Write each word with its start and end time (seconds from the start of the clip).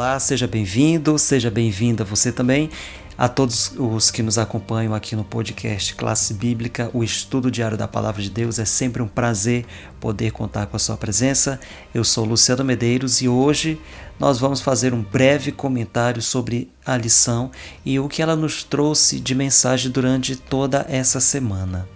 Olá, 0.00 0.18
seja 0.18 0.46
bem-vindo, 0.46 1.18
seja 1.18 1.50
bem-vinda 1.50 2.04
você 2.04 2.32
também. 2.32 2.70
A 3.18 3.28
todos 3.28 3.74
os 3.76 4.10
que 4.10 4.22
nos 4.22 4.38
acompanham 4.38 4.94
aqui 4.94 5.14
no 5.14 5.22
podcast 5.22 5.94
Classe 5.94 6.32
Bíblica, 6.32 6.90
o 6.94 7.04
estudo 7.04 7.50
diário 7.50 7.76
da 7.76 7.86
Palavra 7.86 8.22
de 8.22 8.30
Deus, 8.30 8.58
é 8.58 8.64
sempre 8.64 9.02
um 9.02 9.06
prazer 9.06 9.66
poder 10.00 10.32
contar 10.32 10.64
com 10.68 10.74
a 10.74 10.78
sua 10.78 10.96
presença. 10.96 11.60
Eu 11.92 12.02
sou 12.02 12.24
Luciano 12.24 12.64
Medeiros 12.64 13.20
e 13.20 13.28
hoje 13.28 13.78
nós 14.18 14.38
vamos 14.38 14.62
fazer 14.62 14.94
um 14.94 15.02
breve 15.02 15.52
comentário 15.52 16.22
sobre 16.22 16.70
a 16.86 16.96
lição 16.96 17.50
e 17.84 18.00
o 18.00 18.08
que 18.08 18.22
ela 18.22 18.34
nos 18.34 18.64
trouxe 18.64 19.20
de 19.20 19.34
mensagem 19.34 19.90
durante 19.90 20.34
toda 20.34 20.86
essa 20.88 21.20
semana. 21.20 21.86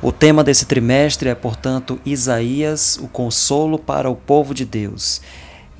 O 0.00 0.10
tema 0.10 0.42
desse 0.42 0.64
trimestre 0.64 1.28
é, 1.28 1.34
portanto, 1.34 2.00
Isaías, 2.06 2.98
o 3.02 3.06
consolo 3.06 3.78
para 3.78 4.08
o 4.08 4.16
povo 4.16 4.54
de 4.54 4.64
Deus. 4.64 5.20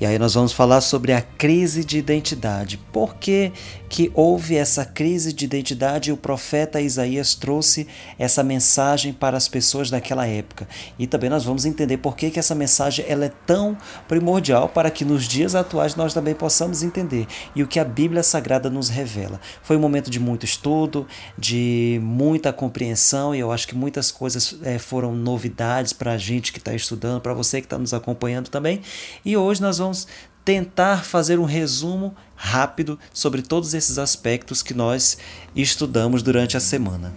E 0.01 0.07
aí 0.07 0.19
nós 0.19 0.33
vamos 0.33 0.51
falar 0.51 0.81
sobre 0.81 1.13
a 1.13 1.21
crise 1.21 1.85
de 1.85 1.99
identidade. 1.99 2.79
Por 2.91 3.17
que, 3.17 3.53
que 3.91 4.11
houve 4.15 4.57
essa 4.57 4.85
crise 4.85 5.33
de 5.33 5.45
identidade 5.45 6.09
e 6.09 6.13
o 6.13 6.17
profeta 6.17 6.81
Isaías 6.81 7.35
trouxe 7.35 7.87
essa 8.19 8.43
mensagem 8.43 9.13
para 9.13 9.37
as 9.37 9.47
pessoas 9.47 9.91
daquela 9.91 10.27
época? 10.27 10.67
E 10.99 11.07
também 11.07 11.29
nós 11.29 11.45
vamos 11.45 11.67
entender 11.67 11.99
por 11.99 12.17
que, 12.17 12.31
que 12.31 12.39
essa 12.39 12.55
mensagem 12.55 13.05
ela 13.07 13.27
é 13.27 13.33
tão 13.45 13.77
primordial 14.09 14.71
para 14.71 14.91
que 14.91 15.05
nos 15.05 15.29
dias 15.29 15.55
atuais 15.55 15.95
nós 15.95 16.15
também 16.15 16.35
possamos 16.35 16.83
entender 16.83 17.27
e 17.55 17.63
o 17.63 17.67
que 17.67 17.79
a 17.79 17.85
Bíblia 17.85 18.23
Sagrada 18.23 18.71
nos 18.71 18.89
revela. 18.89 19.39
Foi 19.63 19.77
um 19.77 19.81
momento 19.81 20.09
de 20.09 20.19
muito 20.19 20.47
estudo, 20.47 21.07
de 21.37 22.01
muita 22.03 22.55
compreensão 22.55 23.35
e 23.35 23.41
eu 23.41 23.53
acho 23.53 23.69
que 23.69 23.75
muitas 23.75 24.11
coisas 24.11 24.57
é, 24.63 24.79
foram 24.79 25.15
novidades 25.15 25.93
para 25.93 26.13
a 26.13 26.19
gente 26.19 26.53
que 26.53 26.59
está 26.59 26.73
estudando, 26.73 27.21
para 27.21 27.35
você 27.35 27.61
que 27.61 27.67
está 27.67 27.77
nos 27.77 27.93
acompanhando 27.93 28.49
também. 28.49 28.81
E 29.25 29.37
hoje 29.37 29.61
nós 29.61 29.77
vamos 29.77 29.91
vamos 29.91 30.07
tentar 30.45 31.05
fazer 31.05 31.39
um 31.39 31.45
resumo 31.45 32.15
rápido 32.35 32.99
sobre 33.13 33.43
todos 33.43 33.75
esses 33.75 33.99
aspectos 33.99 34.63
que 34.63 34.75
nós 34.75 35.19
estudamos 35.55 36.23
durante 36.23 36.57
a 36.57 36.61
semana. 36.61 37.13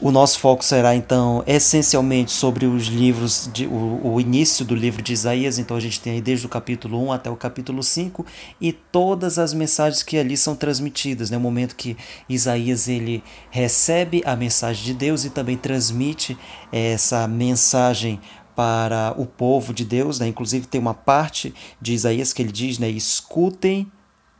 O 0.00 0.10
nosso 0.10 0.38
foco 0.38 0.64
será 0.64 0.94
então 0.94 1.42
essencialmente 1.46 2.30
sobre 2.30 2.66
os 2.66 2.88
livros, 2.88 3.48
de, 3.52 3.66
o, 3.66 4.00
o, 4.02 4.20
início 4.20 4.64
do 4.64 4.74
livro 4.74 5.00
de 5.00 5.12
Isaías, 5.12 5.58
então 5.58 5.76
a 5.76 5.80
gente 5.80 6.00
tem 6.00 6.14
aí 6.14 6.20
desde 6.20 6.44
o 6.44 6.48
capítulo 6.48 7.02
1 7.06 7.12
até 7.12 7.30
o 7.30 7.36
capítulo 7.36 7.82
5 7.82 8.26
e 8.60 8.72
todas 8.72 9.38
as 9.38 9.54
mensagens 9.54 10.02
que 10.02 10.18
ali 10.18 10.36
são 10.36 10.56
transmitidas, 10.56 11.30
né? 11.30 11.36
o 11.36 11.40
momento 11.40 11.76
que 11.76 11.96
Isaías 12.28 12.88
ele 12.88 13.22
recebe 13.50 14.20
a 14.26 14.34
mensagem 14.34 14.84
de 14.84 14.94
Deus 14.94 15.24
e 15.24 15.30
também 15.30 15.56
transmite 15.56 16.36
essa 16.72 17.26
mensagem 17.28 18.20
para 18.56 19.14
o 19.16 19.26
povo 19.26 19.72
de 19.72 19.84
Deus, 19.84 20.18
né? 20.18 20.28
Inclusive 20.28 20.66
tem 20.66 20.80
uma 20.80 20.94
parte 20.94 21.54
de 21.80 21.92
Isaías 21.92 22.32
que 22.32 22.42
ele 22.42 22.52
diz, 22.52 22.78
né? 22.78 22.88
Escutem, 22.88 23.90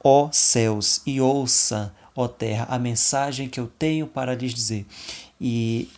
ó 0.02 0.28
céus, 0.32 1.00
e 1.06 1.20
ouça, 1.20 1.94
ó 2.14 2.28
terra, 2.28 2.66
a 2.68 2.78
mensagem 2.78 3.48
que 3.48 3.58
eu 3.58 3.66
tenho 3.66 4.06
para 4.06 4.34
lhes 4.34 4.54
dizer. 4.54 4.86
E 5.40 5.88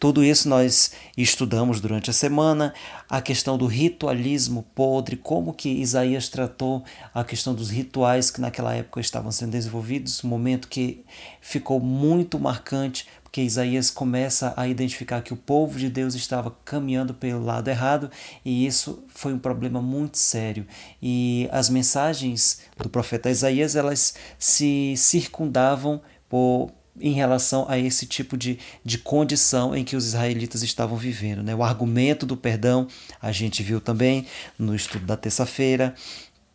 tudo 0.00 0.24
isso 0.24 0.48
nós 0.48 0.92
estudamos 1.14 1.78
durante 1.78 2.08
a 2.08 2.12
semana, 2.14 2.72
a 3.06 3.20
questão 3.20 3.58
do 3.58 3.66
ritualismo 3.66 4.64
podre, 4.74 5.14
como 5.14 5.52
que 5.52 5.68
Isaías 5.68 6.30
tratou 6.30 6.82
a 7.12 7.22
questão 7.22 7.54
dos 7.54 7.68
rituais 7.68 8.30
que 8.30 8.40
naquela 8.40 8.74
época 8.74 8.98
estavam 8.98 9.30
sendo 9.30 9.50
desenvolvidos, 9.50 10.24
um 10.24 10.28
momento 10.28 10.68
que 10.68 11.04
ficou 11.38 11.78
muito 11.78 12.38
marcante, 12.38 13.06
porque 13.30 13.42
Isaías 13.42 13.92
começa 13.92 14.52
a 14.56 14.66
identificar 14.66 15.22
que 15.22 15.32
o 15.32 15.36
povo 15.36 15.78
de 15.78 15.88
Deus 15.88 16.16
estava 16.16 16.50
caminhando 16.64 17.14
pelo 17.14 17.44
lado 17.44 17.68
errado, 17.68 18.10
e 18.44 18.66
isso 18.66 19.04
foi 19.06 19.32
um 19.32 19.38
problema 19.38 19.80
muito 19.80 20.18
sério. 20.18 20.66
E 21.00 21.48
as 21.52 21.70
mensagens 21.70 22.62
do 22.76 22.88
profeta 22.88 23.30
Isaías, 23.30 23.76
elas 23.76 24.14
se 24.36 24.94
circundavam 24.96 26.02
por 26.28 26.72
em 27.00 27.12
relação 27.12 27.66
a 27.68 27.78
esse 27.78 28.04
tipo 28.04 28.36
de, 28.36 28.58
de 28.84 28.98
condição 28.98 29.76
em 29.76 29.84
que 29.84 29.94
os 29.94 30.06
israelitas 30.06 30.64
estavam 30.64 30.96
vivendo. 30.98 31.40
Né? 31.40 31.54
O 31.54 31.62
argumento 31.62 32.26
do 32.26 32.36
perdão, 32.36 32.88
a 33.22 33.30
gente 33.30 33.62
viu 33.62 33.80
também 33.80 34.26
no 34.58 34.74
estudo 34.74 35.06
da 35.06 35.16
terça-feira, 35.16 35.94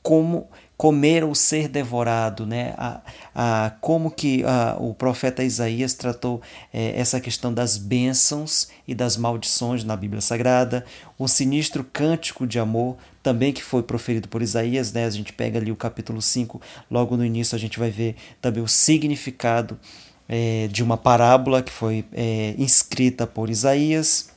como 0.03 0.49
comer 0.77 1.23
ou 1.23 1.33
ser 1.33 1.67
devorado, 1.67 2.45
né? 2.45 2.73
A, 2.77 3.01
a, 3.33 3.71
como 3.79 4.11
que 4.11 4.43
a, 4.43 4.75
o 4.79 4.93
profeta 4.93 5.43
Isaías 5.43 5.93
tratou 5.93 6.41
é, 6.73 6.99
essa 6.99 7.19
questão 7.19 7.53
das 7.53 7.77
bênçãos 7.77 8.67
e 8.87 8.93
das 8.93 9.15
maldições 9.15 9.83
na 9.83 9.95
Bíblia 9.95 10.21
Sagrada, 10.21 10.85
o 11.17 11.27
sinistro 11.27 11.83
cântico 11.83 12.45
de 12.45 12.59
amor 12.59 12.97
também 13.23 13.53
que 13.53 13.63
foi 13.63 13.83
proferido 13.83 14.27
por 14.27 14.41
Isaías, 14.41 14.91
né? 14.91 15.05
A 15.05 15.09
gente 15.09 15.31
pega 15.31 15.59
ali 15.59 15.71
o 15.71 15.75
capítulo 15.75 16.21
5, 16.21 16.61
logo 16.91 17.15
no 17.15 17.25
início 17.25 17.55
a 17.55 17.59
gente 17.59 17.79
vai 17.79 17.89
ver 17.89 18.15
também 18.41 18.61
o 18.61 18.67
significado 18.67 19.79
é, 20.27 20.67
de 20.71 20.83
uma 20.83 20.97
parábola 20.97 21.63
que 21.63 21.71
foi 21.71 22.05
é, 22.11 22.53
escrita 22.57 23.25
por 23.25 23.49
Isaías 23.49 24.29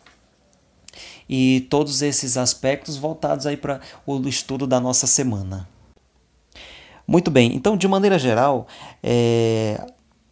e 1.28 1.66
todos 1.68 2.00
esses 2.00 2.36
aspectos 2.36 2.96
voltados 2.96 3.46
aí 3.46 3.56
para 3.56 3.80
o 4.06 4.26
estudo 4.28 4.66
da 4.66 4.80
nossa 4.80 5.06
semana. 5.06 5.68
Muito 7.08 7.30
bem, 7.30 7.56
então 7.56 7.76
de 7.76 7.88
maneira 7.88 8.18
geral, 8.18 8.68
é, 9.02 9.80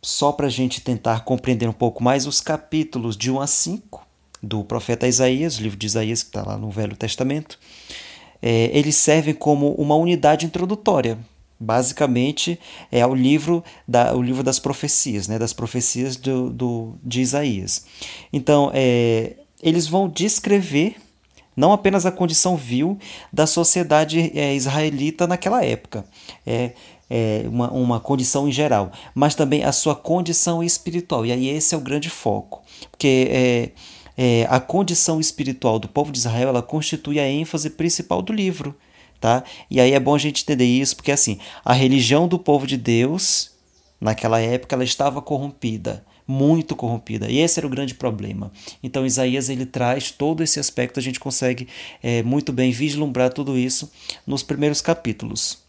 só 0.02 0.30
para 0.30 0.46
a 0.46 0.50
gente 0.50 0.82
tentar 0.82 1.24
compreender 1.24 1.66
um 1.66 1.72
pouco 1.72 2.04
mais 2.04 2.26
os 2.26 2.40
capítulos 2.40 3.16
de 3.16 3.30
1 3.30 3.40
a 3.40 3.46
5 3.46 4.06
do 4.42 4.62
profeta 4.62 5.08
Isaías, 5.08 5.58
o 5.58 5.62
livro 5.62 5.78
de 5.78 5.86
Isaías 5.86 6.22
que 6.22 6.28
está 6.28 6.42
lá 6.42 6.58
no 6.58 6.70
Velho 6.70 6.94
Testamento, 6.94 7.58
é, 8.42 8.70
eles 8.76 8.94
servem 8.94 9.32
como 9.32 9.72
uma 9.76 9.96
unidade 9.96 10.44
introdutória 10.44 11.18
Basicamente 11.58 12.60
é 12.92 13.06
o 13.06 13.14
livro, 13.14 13.64
da, 13.88 14.14
o 14.14 14.20
livro 14.20 14.42
das 14.42 14.58
profecias, 14.58 15.26
né, 15.26 15.38
das 15.38 15.54
profecias 15.54 16.16
do, 16.16 16.50
do, 16.50 16.94
de 17.02 17.22
Isaías. 17.22 17.86
Então, 18.30 18.70
é, 18.74 19.36
eles 19.62 19.86
vão 19.86 20.06
descrever 20.06 20.96
não 21.56 21.72
apenas 21.72 22.04
a 22.04 22.12
condição 22.12 22.56
vil 22.56 22.98
da 23.32 23.46
sociedade 23.46 24.30
é, 24.38 24.54
israelita 24.54 25.26
naquela 25.26 25.64
época, 25.64 26.04
é, 26.46 26.72
é 27.08 27.44
uma, 27.46 27.70
uma 27.70 28.00
condição 28.00 28.46
em 28.46 28.52
geral, 28.52 28.92
mas 29.14 29.34
também 29.34 29.64
a 29.64 29.72
sua 29.72 29.94
condição 29.94 30.62
espiritual. 30.62 31.24
E 31.24 31.32
aí 31.32 31.48
esse 31.48 31.74
é 31.74 31.78
o 31.78 31.80
grande 31.80 32.10
foco, 32.10 32.62
porque 32.90 33.28
é, 33.30 33.70
é, 34.16 34.46
a 34.50 34.60
condição 34.60 35.18
espiritual 35.18 35.78
do 35.78 35.88
povo 35.88 36.12
de 36.12 36.18
Israel 36.18 36.50
ela 36.50 36.62
constitui 36.62 37.18
a 37.18 37.28
ênfase 37.28 37.70
principal 37.70 38.20
do 38.20 38.32
livro 38.32 38.76
tá? 39.20 39.42
E 39.70 39.80
aí 39.80 39.92
é 39.92 40.00
bom 40.00 40.14
a 40.14 40.18
gente 40.18 40.42
entender 40.42 40.64
isso, 40.64 40.96
porque 40.96 41.12
assim, 41.12 41.38
a 41.64 41.72
religião 41.72 42.28
do 42.28 42.38
povo 42.38 42.66
de 42.66 42.76
Deus, 42.76 43.50
naquela 44.00 44.40
época, 44.40 44.74
ela 44.74 44.84
estava 44.84 45.22
corrompida, 45.22 46.04
muito 46.26 46.74
corrompida. 46.74 47.30
E 47.30 47.38
esse 47.38 47.60
era 47.60 47.66
o 47.66 47.70
grande 47.70 47.94
problema. 47.94 48.50
Então 48.82 49.06
Isaías 49.06 49.48
ele 49.48 49.64
traz 49.64 50.10
todo 50.10 50.42
esse 50.42 50.58
aspecto, 50.58 50.98
a 50.98 51.02
gente 51.02 51.20
consegue 51.20 51.68
é, 52.02 52.22
muito 52.22 52.52
bem 52.52 52.72
vislumbrar 52.72 53.32
tudo 53.32 53.56
isso 53.56 53.90
nos 54.26 54.42
primeiros 54.42 54.80
capítulos. 54.80 55.64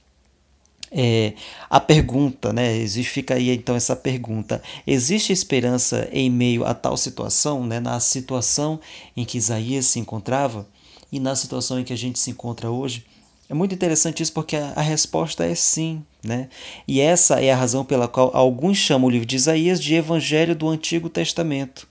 É, 0.90 1.34
a 1.70 1.80
pergunta, 1.82 2.54
né? 2.54 2.78
Existe, 2.78 3.12
fica 3.12 3.36
aí 3.36 3.50
então 3.50 3.76
essa 3.76 3.96
pergunta: 3.96 4.62
existe 4.86 5.34
esperança 5.34 6.08
em 6.12 6.30
meio 6.30 6.66
a 6.66 6.74
tal 6.74 6.96
situação, 6.96 7.66
né? 7.66 7.80
Na 7.80 8.00
situação 8.00 8.80
em 9.16 9.26
que 9.26 9.38
Isaías 9.38 9.86
se 9.86 10.00
encontrava 10.00 10.66
e 11.12 11.20
na 11.20 11.36
situação 11.36 11.80
em 11.80 11.84
que 11.84 11.94
a 11.94 11.98
gente 11.98 12.18
se 12.18 12.32
encontra 12.32 12.72
hoje? 12.72 13.06
É 13.50 13.54
muito 13.54 13.74
interessante 13.74 14.22
isso 14.22 14.34
porque 14.34 14.58
a, 14.58 14.82
resposta 14.82 15.46
é 15.46 15.56
sim. 15.56 16.04
Né? 16.24 16.50
E 16.88 17.00
essa 17.00 17.42
é 17.42 17.52
a 17.52 17.56
razão 17.56 17.86
pela 17.86 18.08
qual 18.08 18.32
alguns 18.34 18.78
chamam 18.78 19.08
o 19.08 19.10
livro 19.10 19.26
de 19.26 19.36
Isaías 19.36 19.82
de 19.82 19.96
Evangelho 19.96 20.56
do 20.56 20.68
Antigo 20.68 21.10
Testamento. 21.10 21.88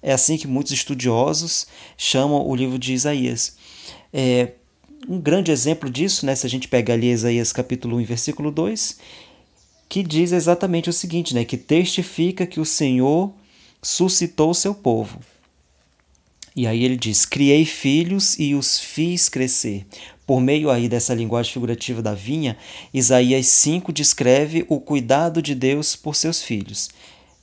É 0.00 0.12
assim 0.12 0.36
que 0.36 0.46
muitos 0.46 0.72
estudiosos 0.72 1.66
chamam 1.96 2.46
o 2.46 2.54
livro 2.54 2.78
de 2.78 2.92
Isaías. 2.92 3.56
É, 4.12 4.52
um 5.08 5.20
grande 5.20 5.50
exemplo 5.50 5.90
disso, 5.90 6.24
né, 6.24 6.36
se 6.36 6.46
a 6.46 6.50
gente 6.50 6.68
pega 6.68 6.92
ali 6.92 7.10
Isaías 7.10 7.52
capítulo 7.52 7.96
1, 7.96 8.04
versículo 8.04 8.50
2, 8.50 8.98
que 9.88 10.02
diz 10.02 10.30
exatamente 10.30 10.88
o 10.88 10.92
seguinte, 10.92 11.34
né, 11.34 11.44
que 11.44 11.56
testifica 11.56 12.46
que 12.46 12.60
o 12.60 12.64
Senhor 12.64 13.32
suscitou 13.82 14.50
o 14.50 14.54
seu 14.54 14.74
povo. 14.74 15.18
E 16.56 16.66
aí 16.66 16.84
ele 16.84 16.96
diz: 16.96 17.24
Criei 17.24 17.64
filhos 17.64 18.38
e 18.38 18.54
os 18.54 18.78
fiz 18.78 19.28
crescer. 19.28 19.86
Por 20.26 20.40
meio 20.40 20.70
aí 20.70 20.88
dessa 20.88 21.14
linguagem 21.14 21.52
figurativa 21.52 22.00
da 22.00 22.14
vinha, 22.14 22.56
Isaías 22.92 23.46
5 23.46 23.92
descreve 23.92 24.64
o 24.68 24.80
cuidado 24.80 25.42
de 25.42 25.54
Deus 25.54 25.94
por 25.94 26.16
seus 26.16 26.42
filhos. 26.42 26.88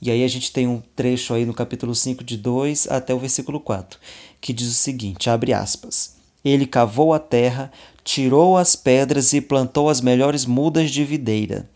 E 0.00 0.10
aí 0.10 0.24
a 0.24 0.28
gente 0.28 0.52
tem 0.52 0.66
um 0.66 0.82
trecho 0.96 1.32
aí 1.32 1.46
no 1.46 1.54
capítulo 1.54 1.94
5 1.94 2.24
de 2.24 2.36
2 2.36 2.88
até 2.90 3.14
o 3.14 3.20
versículo 3.20 3.60
4, 3.60 4.00
que 4.40 4.52
diz 4.52 4.68
o 4.68 4.74
seguinte, 4.74 5.30
abre 5.30 5.52
aspas: 5.52 6.16
Ele 6.44 6.66
cavou 6.66 7.14
a 7.14 7.20
terra, 7.20 7.70
tirou 8.02 8.56
as 8.56 8.74
pedras 8.74 9.32
e 9.32 9.40
plantou 9.40 9.88
as 9.88 10.00
melhores 10.00 10.44
mudas 10.44 10.90
de 10.90 11.04
videira. 11.04 11.70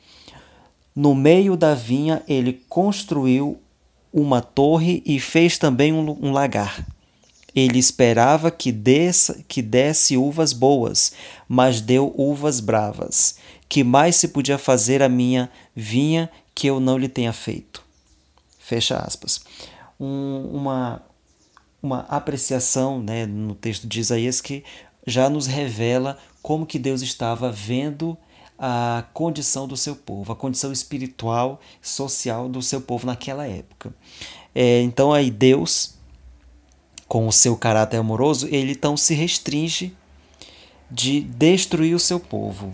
No 0.93 1.15
meio 1.15 1.57
da 1.57 1.73
vinha 1.73 2.21
ele 2.27 2.65
construiu 2.69 3.61
uma 4.13 4.41
torre 4.41 5.05
e 5.07 5.21
fez 5.21 5.57
também 5.57 5.93
um, 5.93 6.11
um 6.21 6.33
lagar. 6.33 6.85
Ele 7.57 7.79
esperava 7.79 8.51
que 8.51 8.71
desse, 8.71 9.43
que 9.49 9.63
desse 9.63 10.15
uvas 10.15 10.53
boas, 10.53 11.13
mas 11.49 11.81
deu 11.81 12.15
uvas 12.15 12.61
bravas. 12.61 13.39
Que 13.67 13.83
mais 13.83 14.17
se 14.17 14.29
podia 14.29 14.59
fazer 14.59 15.03
a 15.03 15.09
minha 15.09 15.51
vinha 15.75 16.31
que 16.55 16.67
eu 16.67 16.79
não 16.79 16.99
lhe 16.99 17.09
tenha 17.09 17.33
feito? 17.33 17.83
Fecha 18.59 18.99
aspas. 18.99 19.41
Um, 19.99 20.51
uma, 20.53 21.03
uma 21.83 22.01
apreciação 22.01 23.03
né, 23.03 23.25
no 23.25 23.55
texto 23.55 23.89
de 23.89 24.01
Isaías 24.01 24.43
que 24.43 24.63
já 25.07 25.31
nos 25.31 25.47
revela 25.47 26.19
como 26.43 26.67
que 26.67 26.79
Deus 26.79 27.01
estava 27.01 27.51
vendo 27.51 28.19
a 28.59 29.05
condição 29.13 29.67
do 29.67 29.77
seu 29.77 29.95
povo, 29.95 30.33
a 30.33 30.37
condição 30.37 30.73
espiritual, 30.73 31.61
social 31.81 32.49
do 32.49 32.63
seu 32.63 32.81
povo 32.81 33.07
naquela 33.07 33.47
época. 33.47 33.95
É, 34.55 34.81
então 34.83 35.13
aí 35.13 35.31
Deus, 35.31 35.96
com 37.09 37.27
o 37.27 37.33
seu 37.33 37.57
caráter 37.57 37.99
amoroso, 37.99 38.49
ele 38.51 38.73
então 38.73 38.97
se 38.97 39.15
restringe 39.15 39.95
de 40.91 41.21
destruir 41.21 41.95
o 41.95 42.01
seu 42.01 42.19
povo. 42.19 42.73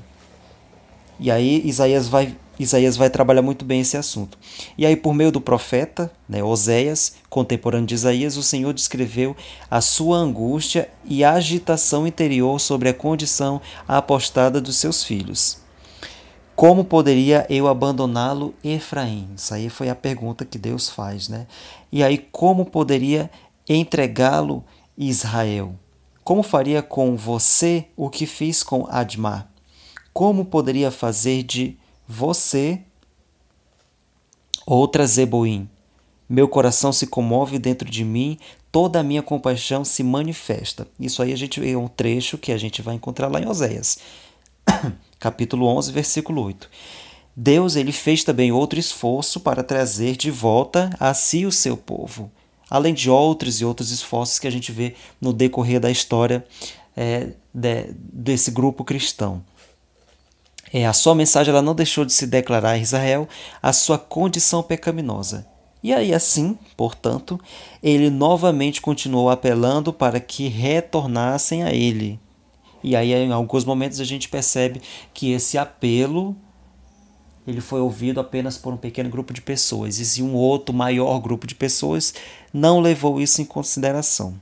E 1.19 1.31
aí 1.31 1.63
Isaías 1.65 2.09
vai 2.09 2.37
Isaías 2.59 2.97
vai 2.97 3.09
trabalhar 3.09 3.43
muito 3.43 3.65
bem 3.65 3.81
esse 3.81 3.97
assunto. 3.97 4.39
E 4.77 4.85
aí, 4.85 4.95
por 4.95 5.15
meio 5.15 5.33
do 5.33 5.41
profeta, 5.41 6.13
né, 6.29 6.45
Oséias, 6.45 7.15
contemporâneo 7.29 7.87
de 7.87 7.95
Isaías, 7.95 8.37
o 8.37 8.43
Senhor 8.43 8.73
descreveu 8.73 9.35
a 9.71 9.81
sua 9.81 10.19
angústia 10.19 10.89
e 11.05 11.25
agitação 11.25 12.07
interior 12.07 12.61
sobre 12.61 12.89
a 12.89 12.95
condição 12.95 13.61
apostada 13.89 14.61
dos 14.61 14.77
seus 14.77 15.03
filhos. 15.03 15.59
Como 16.55 16.85
poderia 16.85 17.47
eu 17.49 17.67
abandoná-lo, 17.67 18.55
Efraim? 18.63 19.31
Isso 19.35 19.55
aí 19.55 19.71
foi 19.71 19.89
a 19.89 19.95
pergunta 19.95 20.45
que 20.45 20.59
Deus 20.59 20.91
faz, 20.91 21.29
né? 21.29 21.47
E 21.91 22.05
aí, 22.05 22.19
como 22.31 22.67
poderia 22.67 23.31
entregá-lo, 23.69 24.65
Israel? 24.97 25.75
Como 26.25 26.43
faria 26.43 26.83
com 26.83 27.17
você 27.17 27.87
o 27.97 28.09
que 28.09 28.27
fiz 28.27 28.63
com 28.63 28.87
Admar? 28.89 29.51
Como 30.13 30.45
poderia 30.45 30.91
fazer 30.91 31.43
de 31.43 31.77
você 32.07 32.81
outra 34.67 35.07
Zeboim? 35.07 35.69
Meu 36.29 36.49
coração 36.49 36.93
se 36.93 37.07
comove 37.07 37.59
dentro 37.59 37.91
de 37.91 38.05
mim, 38.05 38.39
toda 38.71 39.01
a 39.01 39.03
minha 39.03 39.23
compaixão 39.23 39.85
se 39.85 40.03
manifesta. 40.03 40.87
Isso 40.99 41.23
aí 41.23 41.33
a 41.33 41.37
gente 41.37 41.61
é 41.69 41.77
um 41.77 41.89
trecho 41.89 42.39
que 42.39 42.53
a 42.53 42.59
gente 42.59 42.81
vai 42.81 42.95
encontrar 42.95 43.29
lá 43.29 43.41
em 43.41 43.49
Oséias 43.49 43.99
capítulo 45.19 45.67
11, 45.67 45.93
versículo 45.93 46.43
8. 46.43 46.69
Deus 47.35 47.77
ele 47.77 47.93
fez 47.93 48.25
também 48.25 48.53
outro 48.53 48.79
esforço 48.79 49.41
para 49.41 49.63
trazer 49.63 50.17
de 50.17 50.31
volta 50.31 50.91
a 51.01 51.15
si 51.15 51.47
o 51.47 51.53
seu 51.53 51.77
povo, 51.77 52.31
além 52.73 52.95
de 52.95 53.11
outros 53.11 53.61
e 53.61 53.67
outros 53.67 53.91
esforços 53.91 54.39
que 54.39 54.47
a 54.47 54.51
gente 54.51 54.73
vê 54.73 54.95
no 55.21 55.31
decorrer 55.31 55.79
da 55.79 55.91
história 55.91 56.43
é, 56.97 57.35
de, 57.53 57.93
desse 57.95 58.51
grupo 58.51 58.83
cristão. 58.83 59.45
É, 60.73 60.87
a 60.87 60.95
sua 60.95 61.15
mensagem 61.15 61.51
ela 61.51 61.61
não 61.61 61.75
deixou 61.75 62.03
de 62.03 62.15
se 62.15 62.27
declarar 62.27 62.71
a 62.71 62.79
Israel 62.79 63.29
a 63.63 63.75
sua 63.75 63.99
condição 63.99 64.63
pecaminosa. 64.63 65.47
E 65.83 65.93
aí, 65.93 66.15
assim, 66.15 66.59
portanto, 66.75 67.39
ele 67.83 68.09
novamente 68.09 68.81
continuou 68.81 69.29
apelando 69.29 69.93
para 69.93 70.19
que 70.19 70.49
retornassem 70.49 71.63
a 71.65 71.75
ele, 71.75 72.19
e 72.83 72.97
aí, 72.97 73.13
em 73.13 73.33
alguns 73.33 73.67
momentos, 73.67 74.01
a 74.01 74.05
gente 74.05 74.31
percebe 74.31 74.81
que 75.13 75.31
esse 75.31 75.59
apelo 75.59 76.35
ele 77.47 77.61
foi 77.61 77.81
ouvido 77.81 78.21
apenas 78.21 78.57
por 78.57 78.73
um 78.73 78.77
pequeno 78.77 79.11
grupo 79.11 79.33
de 79.33 79.43
pessoas, 79.43 79.99
e 79.99 80.05
se 80.05 80.23
um 80.23 80.35
outro 80.35 80.75
maior 80.75 81.19
grupo 81.19 81.47
de 81.47 81.55
pessoas 81.55 82.15
não 82.53 82.81
levou 82.81 83.21
isso 83.21 83.43
em 83.43 83.45
consideração. 83.45 84.35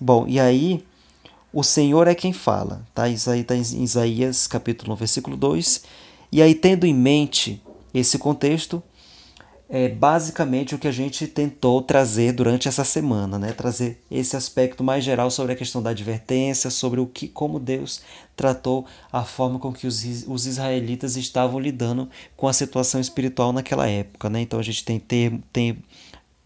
Bom, 0.00 0.26
e 0.28 0.38
aí 0.38 0.84
o 1.52 1.62
Senhor 1.62 2.06
é 2.06 2.14
quem 2.14 2.32
fala, 2.32 2.82
tá? 2.94 3.08
Isso 3.08 3.30
aí 3.30 3.40
está 3.40 3.56
em 3.56 3.60
Isaías 3.60 4.46
capítulo 4.46 4.92
1, 4.92 4.96
versículo 4.96 5.36
2. 5.36 5.82
E 6.30 6.42
aí, 6.42 6.54
tendo 6.54 6.84
em 6.84 6.94
mente 6.94 7.62
esse 7.92 8.18
contexto, 8.18 8.82
é 9.70 9.86
basicamente 9.88 10.74
o 10.74 10.78
que 10.78 10.88
a 10.88 10.92
gente 10.92 11.26
tentou 11.26 11.82
trazer 11.82 12.32
durante 12.32 12.66
essa 12.66 12.84
semana, 12.84 13.38
né? 13.38 13.52
Trazer 13.52 14.02
esse 14.10 14.34
aspecto 14.34 14.82
mais 14.82 15.04
geral 15.04 15.30
sobre 15.30 15.52
a 15.52 15.56
questão 15.56 15.82
da 15.82 15.90
advertência, 15.90 16.70
sobre 16.70 17.00
o 17.00 17.06
que, 17.06 17.28
como 17.28 17.60
Deus 17.60 18.00
tratou 18.34 18.86
a 19.12 19.24
forma 19.24 19.58
com 19.58 19.70
que 19.70 19.86
os, 19.86 20.24
os 20.26 20.46
israelitas 20.46 21.16
estavam 21.16 21.60
lidando 21.60 22.08
com 22.34 22.48
a 22.48 22.52
situação 22.52 22.98
espiritual 22.98 23.52
naquela 23.52 23.86
época, 23.86 24.30
né? 24.30 24.40
Então 24.40 24.58
a 24.58 24.62
gente 24.62 24.82
tem, 24.82 24.98
ter, 24.98 25.38
tem 25.52 25.78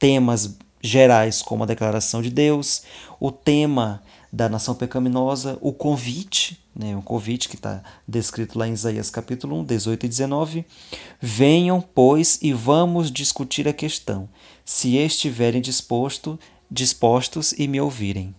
temas 0.00 0.56
gerais 0.80 1.42
como 1.42 1.62
a 1.62 1.66
declaração 1.66 2.20
de 2.20 2.30
Deus, 2.30 2.82
o 3.20 3.30
tema 3.30 4.02
da 4.32 4.48
nação 4.48 4.74
pecaminosa, 4.74 5.58
o 5.60 5.74
convite, 5.74 6.58
né, 6.74 6.96
um 6.96 7.02
convite 7.02 7.50
que 7.50 7.54
está 7.54 7.82
descrito 8.08 8.58
lá 8.58 8.66
em 8.66 8.72
Isaías 8.72 9.10
capítulo 9.10 9.60
1, 9.60 9.64
18 9.64 10.06
e 10.06 10.08
19. 10.08 10.64
Venham, 11.20 11.82
pois, 11.82 12.38
e 12.40 12.50
vamos 12.50 13.12
discutir 13.12 13.68
a 13.68 13.74
questão, 13.74 14.26
se 14.64 14.96
estiverem 14.96 15.60
disposto, 15.60 16.40
dispostos 16.70 17.52
e 17.52 17.68
me 17.68 17.78
ouvirem. 17.78 18.34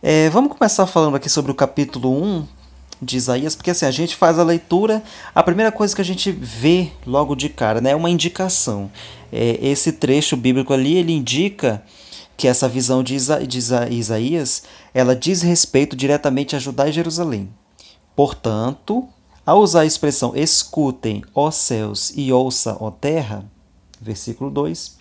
É, 0.00 0.30
vamos 0.30 0.56
começar 0.56 0.86
falando 0.86 1.16
aqui 1.16 1.28
sobre 1.28 1.50
o 1.50 1.54
capítulo 1.54 2.10
1 2.22 2.46
de 3.02 3.16
Isaías, 3.16 3.56
porque 3.56 3.72
assim, 3.72 3.86
a 3.86 3.90
gente 3.90 4.14
faz 4.14 4.38
a 4.38 4.44
leitura, 4.44 5.02
a 5.34 5.42
primeira 5.42 5.72
coisa 5.72 5.94
que 5.94 6.02
a 6.02 6.04
gente 6.04 6.30
vê 6.30 6.92
logo 7.04 7.34
de 7.34 7.48
cara 7.48 7.80
né, 7.80 7.90
é 7.90 7.96
uma 7.96 8.08
indicação. 8.08 8.92
É, 9.32 9.58
esse 9.60 9.92
trecho 9.92 10.36
bíblico 10.36 10.72
ali, 10.72 10.96
ele 10.96 11.12
indica 11.12 11.82
que 12.40 12.48
essa 12.48 12.66
visão 12.66 13.02
de, 13.02 13.14
Isa, 13.14 13.46
de 13.46 13.58
Isaías 13.90 14.62
ela 14.94 15.14
diz 15.14 15.42
respeito 15.42 15.94
diretamente 15.94 16.56
a 16.56 16.58
Judá 16.58 16.88
e 16.88 16.92
Jerusalém. 16.92 17.50
Portanto, 18.16 19.06
ao 19.44 19.60
usar 19.60 19.82
a 19.82 19.86
expressão 19.86 20.34
escutem, 20.34 21.22
ó 21.34 21.50
céus, 21.50 22.14
e 22.16 22.32
ouça, 22.32 22.78
ó 22.80 22.90
terra, 22.90 23.44
versículo 24.00 24.50
2, 24.50 24.96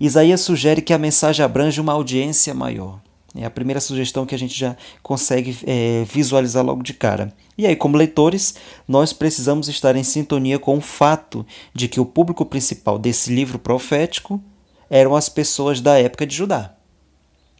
Isaías 0.00 0.40
sugere 0.40 0.80
que 0.80 0.94
a 0.94 0.98
mensagem 0.98 1.44
abrange 1.44 1.78
uma 1.78 1.92
audiência 1.92 2.54
maior. 2.54 2.98
É 3.36 3.44
a 3.44 3.50
primeira 3.50 3.82
sugestão 3.82 4.24
que 4.24 4.34
a 4.34 4.38
gente 4.38 4.58
já 4.58 4.74
consegue 5.02 5.58
é, 5.66 6.06
visualizar 6.10 6.64
logo 6.64 6.82
de 6.82 6.94
cara. 6.94 7.34
E 7.58 7.66
aí, 7.66 7.76
como 7.76 7.98
leitores, 7.98 8.54
nós 8.88 9.12
precisamos 9.12 9.68
estar 9.68 9.94
em 9.94 10.02
sintonia 10.02 10.58
com 10.58 10.78
o 10.78 10.80
fato 10.80 11.44
de 11.74 11.86
que 11.86 12.00
o 12.00 12.06
público 12.06 12.46
principal 12.46 12.98
desse 12.98 13.30
livro 13.30 13.58
profético 13.58 14.42
eram 14.88 15.14
as 15.14 15.28
pessoas 15.28 15.82
da 15.82 15.98
época 15.98 16.26
de 16.26 16.34
Judá 16.34 16.77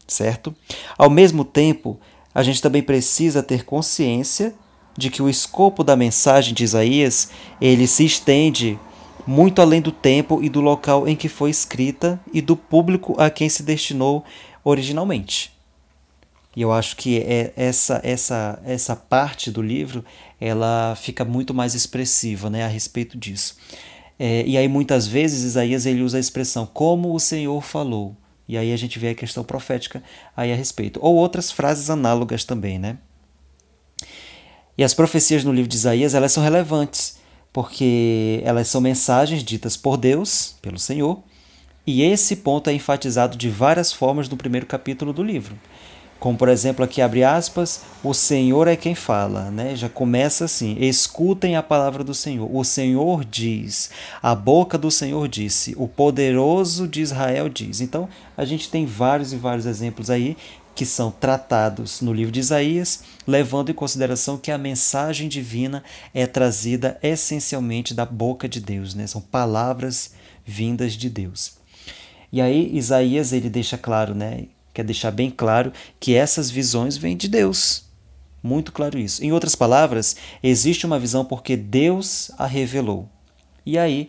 certo? 0.08 0.54
Ao 0.96 1.10
mesmo 1.10 1.44
tempo, 1.44 2.00
a 2.34 2.42
gente 2.42 2.62
também 2.62 2.82
precisa 2.82 3.42
ter 3.42 3.64
consciência 3.64 4.54
de 4.96 5.10
que 5.10 5.22
o 5.22 5.28
escopo 5.28 5.84
da 5.84 5.94
mensagem 5.94 6.52
de 6.52 6.64
Isaías, 6.64 7.30
ele 7.60 7.86
se 7.86 8.04
estende 8.04 8.78
muito 9.24 9.60
além 9.62 9.80
do 9.80 9.92
tempo 9.92 10.42
e 10.42 10.48
do 10.48 10.60
local 10.60 11.06
em 11.06 11.14
que 11.14 11.28
foi 11.28 11.50
escrita 11.50 12.18
e 12.32 12.40
do 12.40 12.56
público 12.56 13.14
a 13.18 13.30
quem 13.30 13.48
se 13.48 13.62
destinou 13.62 14.24
originalmente. 14.64 15.52
E 16.56 16.62
eu 16.62 16.72
acho 16.72 16.96
que 16.96 17.18
é 17.18 17.52
essa 17.54 18.00
essa 18.02 18.60
essa 18.64 18.96
parte 18.96 19.50
do 19.50 19.62
livro 19.62 20.04
ela 20.40 20.96
fica 20.96 21.24
muito 21.24 21.52
mais 21.52 21.74
expressiva, 21.74 22.48
né, 22.50 22.64
a 22.64 22.68
respeito 22.68 23.16
disso. 23.16 23.56
É, 24.18 24.44
e 24.44 24.56
aí 24.56 24.66
muitas 24.66 25.06
vezes 25.06 25.44
Isaías 25.44 25.86
ele 25.86 26.02
usa 26.02 26.16
a 26.16 26.20
expressão 26.20 26.66
como 26.66 27.14
o 27.14 27.20
Senhor 27.20 27.62
falou. 27.62 28.16
E 28.48 28.56
aí 28.56 28.72
a 28.72 28.76
gente 28.76 28.98
vê 28.98 29.10
a 29.10 29.14
questão 29.14 29.44
profética 29.44 30.02
aí 30.36 30.52
a 30.52 30.56
respeito. 30.56 30.98
Ou 31.02 31.14
outras 31.14 31.52
frases 31.52 31.90
análogas 31.90 32.44
também, 32.44 32.78
né? 32.78 32.96
E 34.76 34.82
as 34.82 34.94
profecias 34.94 35.44
no 35.44 35.52
livro 35.52 35.68
de 35.68 35.76
Isaías, 35.76 36.14
elas 36.14 36.32
são 36.32 36.42
relevantes, 36.42 37.18
porque 37.52 38.40
elas 38.44 38.68
são 38.68 38.80
mensagens 38.80 39.42
ditas 39.42 39.76
por 39.76 39.96
Deus, 39.96 40.56
pelo 40.62 40.78
Senhor, 40.78 41.22
e 41.86 42.02
esse 42.02 42.36
ponto 42.36 42.70
é 42.70 42.72
enfatizado 42.72 43.36
de 43.36 43.48
várias 43.48 43.92
formas 43.92 44.28
no 44.28 44.36
primeiro 44.36 44.66
capítulo 44.66 45.12
do 45.12 45.22
livro. 45.22 45.58
Como, 46.18 46.36
por 46.36 46.48
exemplo, 46.48 46.84
aqui 46.84 47.00
abre 47.00 47.22
aspas, 47.22 47.82
o 48.02 48.12
Senhor 48.12 48.66
é 48.66 48.74
quem 48.74 48.94
fala, 48.94 49.50
né? 49.52 49.76
Já 49.76 49.88
começa 49.88 50.46
assim: 50.46 50.76
escutem 50.80 51.54
a 51.54 51.62
palavra 51.62 52.02
do 52.02 52.12
Senhor. 52.12 52.48
O 52.52 52.64
Senhor 52.64 53.24
diz, 53.24 53.90
a 54.20 54.34
boca 54.34 54.76
do 54.76 54.90
Senhor 54.90 55.28
disse, 55.28 55.74
o 55.78 55.86
poderoso 55.86 56.88
de 56.88 57.02
Israel 57.02 57.48
diz. 57.48 57.80
Então, 57.80 58.08
a 58.36 58.44
gente 58.44 58.68
tem 58.68 58.84
vários 58.84 59.32
e 59.32 59.36
vários 59.36 59.64
exemplos 59.64 60.10
aí 60.10 60.36
que 60.74 60.86
são 60.86 61.10
tratados 61.10 62.00
no 62.00 62.12
livro 62.12 62.30
de 62.30 62.38
Isaías, 62.38 63.02
levando 63.26 63.70
em 63.70 63.74
consideração 63.74 64.38
que 64.38 64.52
a 64.52 64.58
mensagem 64.58 65.28
divina 65.28 65.82
é 66.14 66.24
trazida 66.24 66.96
essencialmente 67.02 67.92
da 67.92 68.06
boca 68.06 68.48
de 68.48 68.60
Deus, 68.60 68.94
né? 68.94 69.06
São 69.06 69.20
palavras 69.20 70.12
vindas 70.44 70.92
de 70.92 71.10
Deus. 71.10 71.54
E 72.32 72.40
aí 72.40 72.76
Isaías 72.76 73.32
ele 73.32 73.48
deixa 73.50 73.76
claro, 73.78 74.14
né, 74.14 74.44
quer 74.78 74.84
deixar 74.84 75.10
bem 75.10 75.28
claro 75.28 75.72
que 75.98 76.14
essas 76.14 76.48
visões 76.48 76.96
vêm 76.96 77.16
de 77.16 77.26
Deus. 77.26 77.82
Muito 78.40 78.70
claro 78.70 78.96
isso. 78.96 79.24
Em 79.24 79.32
outras 79.32 79.56
palavras, 79.56 80.14
existe 80.40 80.86
uma 80.86 81.00
visão 81.00 81.24
porque 81.24 81.56
Deus 81.56 82.30
a 82.38 82.46
revelou. 82.46 83.08
E 83.66 83.76
aí, 83.76 84.08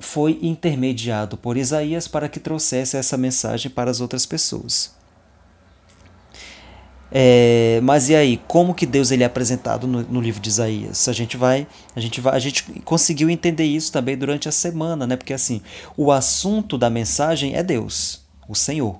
foi 0.00 0.36
intermediado 0.42 1.36
por 1.36 1.56
Isaías 1.56 2.08
para 2.08 2.28
que 2.28 2.40
trouxesse 2.40 2.96
essa 2.96 3.16
mensagem 3.16 3.70
para 3.70 3.88
as 3.88 4.00
outras 4.00 4.26
pessoas. 4.26 4.96
É, 7.12 7.78
mas 7.84 8.08
e 8.08 8.16
aí, 8.16 8.40
como 8.48 8.74
que 8.74 8.84
Deus 8.84 9.12
ele 9.12 9.22
é 9.22 9.26
apresentado 9.26 9.86
no, 9.86 10.02
no, 10.02 10.20
livro 10.20 10.40
de 10.40 10.48
Isaías? 10.48 11.06
A 11.08 11.12
gente 11.12 11.36
vai, 11.36 11.68
a 11.94 12.00
gente 12.00 12.20
vai, 12.20 12.34
a 12.34 12.38
gente 12.40 12.64
conseguiu 12.80 13.30
entender 13.30 13.64
isso 13.64 13.92
também 13.92 14.16
durante 14.16 14.48
a 14.48 14.52
semana, 14.52 15.06
né? 15.06 15.14
Porque 15.14 15.32
assim, 15.32 15.62
o 15.96 16.10
assunto 16.10 16.76
da 16.76 16.90
mensagem 16.90 17.54
é 17.54 17.62
Deus, 17.62 18.22
o 18.48 18.54
Senhor, 18.54 18.98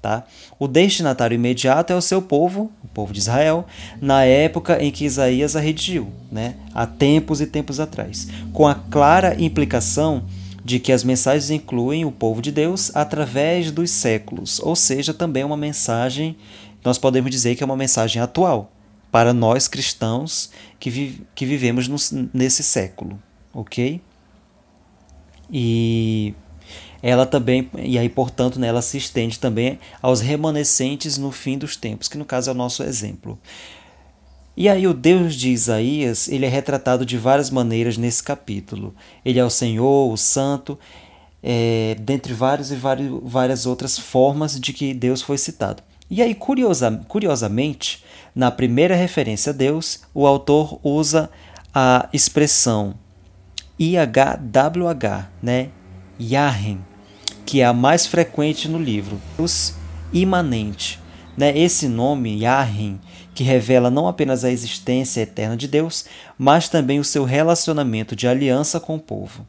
tá? 0.00 0.24
O 0.58 0.66
destinatário 0.66 1.34
imediato 1.34 1.92
é 1.92 1.96
o 1.96 2.00
seu 2.00 2.20
povo, 2.22 2.70
o 2.82 2.88
povo 2.88 3.12
de 3.12 3.18
Israel, 3.18 3.66
na 4.00 4.24
época 4.24 4.82
em 4.82 4.90
que 4.90 5.04
Isaías 5.04 5.56
a 5.56 5.60
redigiu, 5.60 6.12
né? 6.30 6.54
Há 6.74 6.86
tempos 6.86 7.40
e 7.40 7.46
tempos 7.46 7.80
atrás, 7.80 8.28
com 8.52 8.66
a 8.66 8.74
clara 8.74 9.36
implicação 9.40 10.24
de 10.64 10.78
que 10.78 10.92
as 10.92 11.02
mensagens 11.02 11.50
incluem 11.50 12.04
o 12.04 12.12
povo 12.12 12.42
de 12.42 12.52
Deus 12.52 12.94
através 12.94 13.70
dos 13.70 13.90
séculos, 13.90 14.60
ou 14.60 14.76
seja, 14.76 15.14
também 15.14 15.44
uma 15.44 15.56
mensagem 15.56 16.36
nós 16.84 16.98
podemos 16.98 17.30
dizer 17.30 17.56
que 17.56 17.62
é 17.62 17.66
uma 17.66 17.76
mensagem 17.76 18.20
atual 18.20 18.72
para 19.10 19.32
nós 19.32 19.68
cristãos 19.68 20.50
que, 20.78 20.88
vi 20.88 21.26
que 21.34 21.44
vivemos 21.44 21.88
no, 21.88 22.28
nesse 22.32 22.62
século, 22.62 23.20
ok? 23.52 24.00
E 25.52 26.34
ela 27.02 27.24
também, 27.26 27.70
e 27.78 27.98
aí 27.98 28.08
portanto 28.08 28.58
né, 28.58 28.68
ela 28.68 28.82
se 28.82 28.98
estende 28.98 29.38
também 29.38 29.78
aos 30.02 30.20
remanescentes 30.20 31.16
no 31.16 31.30
fim 31.30 31.56
dos 31.56 31.76
tempos, 31.76 32.08
que 32.08 32.18
no 32.18 32.24
caso 32.24 32.50
é 32.50 32.52
o 32.52 32.56
nosso 32.56 32.82
exemplo. 32.82 33.38
E 34.56 34.68
aí 34.68 34.86
o 34.86 34.92
Deus 34.92 35.34
de 35.34 35.50
Isaías, 35.50 36.28
ele 36.28 36.44
é 36.44 36.48
retratado 36.48 37.06
de 37.06 37.16
várias 37.16 37.50
maneiras 37.50 37.96
nesse 37.96 38.22
capítulo. 38.22 38.94
Ele 39.24 39.38
é 39.38 39.44
o 39.44 39.48
Senhor, 39.48 40.12
o 40.12 40.16
Santo, 40.16 40.78
é, 41.42 41.96
dentre 41.98 42.34
várias 42.34 42.70
e 42.70 42.76
várias 42.76 43.64
outras 43.64 43.98
formas 43.98 44.60
de 44.60 44.72
que 44.72 44.92
Deus 44.92 45.22
foi 45.22 45.38
citado. 45.38 45.82
E 46.10 46.20
aí, 46.20 46.34
curiosa, 46.34 47.00
curiosamente, 47.08 48.04
na 48.34 48.50
primeira 48.50 48.94
referência 48.94 49.50
a 49.50 49.54
Deus, 49.54 50.02
o 50.12 50.26
autor 50.26 50.78
usa 50.82 51.30
a 51.72 52.08
expressão 52.12 52.94
IHWH, 53.78 55.28
né? 55.42 55.70
Yahin, 56.20 56.80
que 57.44 57.60
é 57.60 57.64
a 57.64 57.72
mais 57.72 58.06
frequente 58.06 58.68
no 58.68 58.78
livro. 58.78 59.20
Deus 59.36 59.74
imanente. 60.12 61.00
Né? 61.36 61.56
Esse 61.56 61.88
nome, 61.88 62.42
Yahin, 62.42 63.00
que 63.34 63.44
revela 63.44 63.90
não 63.90 64.08
apenas 64.08 64.44
a 64.44 64.50
existência 64.50 65.22
eterna 65.22 65.56
de 65.56 65.68
Deus, 65.68 66.04
mas 66.36 66.68
também 66.68 66.98
o 66.98 67.04
seu 67.04 67.24
relacionamento 67.24 68.14
de 68.14 68.28
aliança 68.28 68.78
com 68.80 68.96
o 68.96 69.00
povo. 69.00 69.46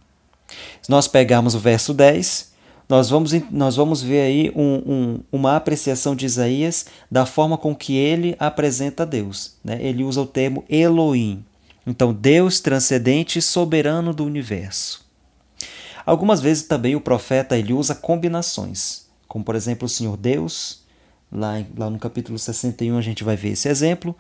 Se 0.82 0.90
nós 0.90 1.08
pegarmos 1.08 1.56
o 1.56 1.60
verso 1.60 1.94
10, 1.94 2.52
nós 2.88 3.10
vamos, 3.10 3.32
nós 3.50 3.76
vamos 3.76 4.02
ver 4.02 4.22
aí 4.22 4.52
um, 4.56 4.76
um, 4.86 5.20
uma 5.32 5.56
apreciação 5.56 6.16
de 6.16 6.26
Isaías 6.26 6.86
da 7.10 7.26
forma 7.26 7.58
com 7.58 7.74
que 7.74 7.96
ele 7.96 8.36
apresenta 8.38 9.06
Deus. 9.06 9.56
Né? 9.64 9.80
Ele 9.82 10.04
usa 10.04 10.22
o 10.22 10.26
termo 10.26 10.66
Elohim. 10.70 11.44
Então, 11.88 12.14
Deus 12.14 12.60
transcendente 12.60 13.40
e 13.40 13.42
soberano 13.42 14.14
do 14.14 14.26
universo. 14.26 15.01
Algumas 16.06 16.42
vezes 16.42 16.64
também 16.64 16.96
o 16.96 17.02
profeta 17.02 17.58
ele 17.58 17.74
usa 17.74 17.96
combinações, 17.96 19.08
como 19.28 19.44
por 19.44 19.56
exemplo 19.56 19.86
o 19.86 19.90
Senhor 19.90 20.18
Deus, 20.18 20.84
lá, 21.32 21.64
lá 21.78 21.90
no 21.90 22.00
capítulo 22.00 22.38
61 22.38 22.98
a 22.98 23.02
gente 23.02 23.24
vai 23.24 23.36
ver 23.36 23.50
esse 23.50 23.70
exemplo. 23.70 24.16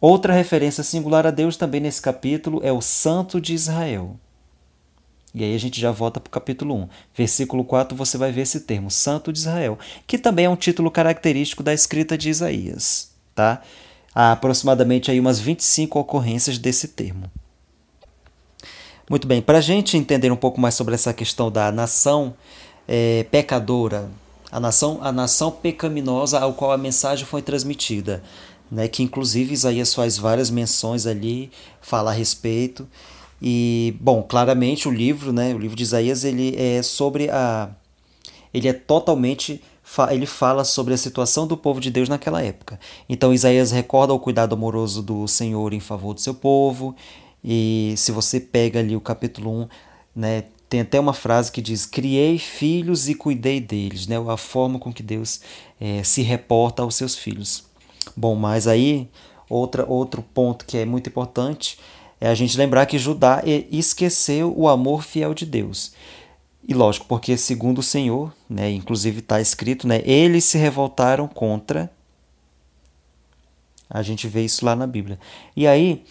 Outra 0.00 0.32
referência 0.32 0.84
singular 0.84 1.26
a 1.26 1.30
Deus 1.30 1.56
também 1.56 1.80
nesse 1.80 2.00
capítulo 2.00 2.60
é 2.62 2.72
o 2.72 2.80
Santo 2.80 3.40
de 3.40 3.52
Israel. 3.54 4.16
E 5.34 5.44
aí 5.44 5.54
a 5.54 5.58
gente 5.58 5.80
já 5.80 5.90
volta 5.90 6.18
para 6.18 6.28
o 6.28 6.32
capítulo 6.32 6.74
1. 6.74 6.88
Versículo 7.14 7.64
4 7.64 7.96
você 7.96 8.16
vai 8.16 8.32
ver 8.32 8.42
esse 8.42 8.60
termo, 8.60 8.90
Santo 8.90 9.32
de 9.32 9.38
Israel, 9.40 9.78
que 10.06 10.16
também 10.16 10.46
é 10.46 10.50
um 10.50 10.56
título 10.56 10.90
característico 10.90 11.62
da 11.62 11.74
escrita 11.74 12.16
de 12.16 12.30
Isaías. 12.30 13.10
Tá? 13.34 13.60
Há 14.14 14.32
aproximadamente 14.32 15.10
aí 15.10 15.20
umas 15.20 15.38
25 15.38 15.98
ocorrências 15.98 16.58
desse 16.58 16.88
termo. 16.88 17.30
Muito 19.10 19.26
bem, 19.26 19.40
para 19.40 19.56
a 19.56 19.62
gente 19.62 19.96
entender 19.96 20.30
um 20.30 20.36
pouco 20.36 20.60
mais 20.60 20.74
sobre 20.74 20.94
essa 20.94 21.14
questão 21.14 21.50
da 21.50 21.72
nação 21.72 22.34
é, 22.86 23.24
pecadora, 23.30 24.10
a 24.52 24.60
nação, 24.60 24.98
a 25.00 25.10
nação 25.10 25.50
pecaminosa 25.50 26.38
ao 26.38 26.52
qual 26.52 26.72
a 26.72 26.76
mensagem 26.76 27.24
foi 27.24 27.40
transmitida, 27.40 28.22
né, 28.70 28.86
que 28.86 29.02
inclusive 29.02 29.54
Isaías 29.54 29.94
faz 29.94 30.18
várias 30.18 30.50
menções 30.50 31.06
ali, 31.06 31.50
fala 31.80 32.10
a 32.10 32.14
respeito. 32.14 32.86
E, 33.40 33.96
bom, 33.98 34.22
claramente 34.22 34.86
o 34.86 34.90
livro, 34.90 35.32
né, 35.32 35.54
o 35.54 35.58
livro 35.58 35.76
de 35.76 35.84
Isaías, 35.84 36.22
ele 36.22 36.54
é 36.58 36.82
sobre 36.82 37.30
a 37.30 37.70
ele 38.52 38.68
é 38.68 38.72
totalmente 38.74 39.62
ele 40.10 40.26
fala 40.26 40.64
sobre 40.64 40.92
a 40.92 40.98
situação 40.98 41.46
do 41.46 41.56
povo 41.56 41.80
de 41.80 41.90
Deus 41.90 42.10
naquela 42.10 42.42
época. 42.42 42.78
Então 43.08 43.32
Isaías 43.32 43.70
recorda 43.70 44.12
o 44.12 44.18
cuidado 44.18 44.54
amoroso 44.54 45.02
do 45.02 45.26
Senhor 45.26 45.72
em 45.72 45.80
favor 45.80 46.12
do 46.12 46.20
seu 46.20 46.34
povo. 46.34 46.94
E 47.42 47.94
se 47.96 48.12
você 48.12 48.40
pega 48.40 48.80
ali 48.80 48.96
o 48.96 49.00
capítulo 49.00 49.62
1, 49.62 49.68
né, 50.16 50.44
tem 50.68 50.80
até 50.80 51.00
uma 51.00 51.14
frase 51.14 51.50
que 51.50 51.62
diz: 51.62 51.86
Criei 51.86 52.38
filhos 52.38 53.08
e 53.08 53.14
cuidei 53.14 53.60
deles, 53.60 54.06
né? 54.06 54.16
a 54.28 54.36
forma 54.36 54.78
com 54.78 54.92
que 54.92 55.02
Deus 55.02 55.40
é, 55.80 56.02
se 56.02 56.22
reporta 56.22 56.82
aos 56.82 56.94
seus 56.94 57.16
filhos. 57.16 57.64
Bom, 58.16 58.34
mas 58.34 58.66
aí, 58.66 59.08
outra, 59.48 59.86
outro 59.86 60.22
ponto 60.22 60.66
que 60.66 60.76
é 60.76 60.84
muito 60.84 61.08
importante 61.08 61.78
é 62.20 62.28
a 62.28 62.34
gente 62.34 62.58
lembrar 62.58 62.86
que 62.86 62.98
Judá 62.98 63.42
esqueceu 63.70 64.52
o 64.56 64.68
amor 64.68 65.02
fiel 65.02 65.32
de 65.32 65.46
Deus. 65.46 65.92
E 66.66 66.74
lógico, 66.74 67.06
porque 67.06 67.36
segundo 67.36 67.78
o 67.78 67.82
Senhor, 67.82 68.34
né, 68.48 68.70
inclusive 68.70 69.20
está 69.20 69.40
escrito, 69.40 69.86
né, 69.86 70.02
eles 70.04 70.44
se 70.44 70.58
revoltaram 70.58 71.26
contra. 71.26 71.90
A 73.88 74.02
gente 74.02 74.28
vê 74.28 74.44
isso 74.44 74.66
lá 74.66 74.76
na 74.76 74.86
Bíblia. 74.86 75.18
E 75.56 75.66
aí, 75.66 76.04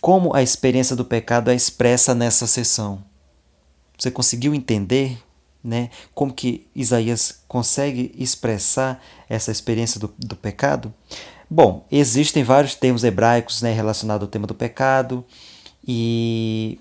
como 0.00 0.34
a 0.34 0.42
experiência 0.42 0.96
do 0.96 1.04
pecado 1.04 1.50
é 1.50 1.54
expressa 1.54 2.14
nessa 2.14 2.46
sessão? 2.46 3.02
Você 3.98 4.10
conseguiu 4.10 4.54
entender 4.54 5.22
né, 5.62 5.90
como 6.14 6.32
que 6.32 6.66
Isaías 6.74 7.42
consegue 7.46 8.12
expressar 8.16 9.02
essa 9.28 9.50
experiência 9.50 10.00
do, 10.00 10.12
do 10.18 10.34
pecado? 10.34 10.92
Bom, 11.48 11.84
existem 11.90 12.42
vários 12.42 12.74
termos 12.74 13.04
hebraicos 13.04 13.60
né, 13.60 13.72
relacionados 13.72 14.22
ao 14.24 14.30
tema 14.30 14.46
do 14.46 14.54
pecado 14.54 15.24
e 15.86 16.78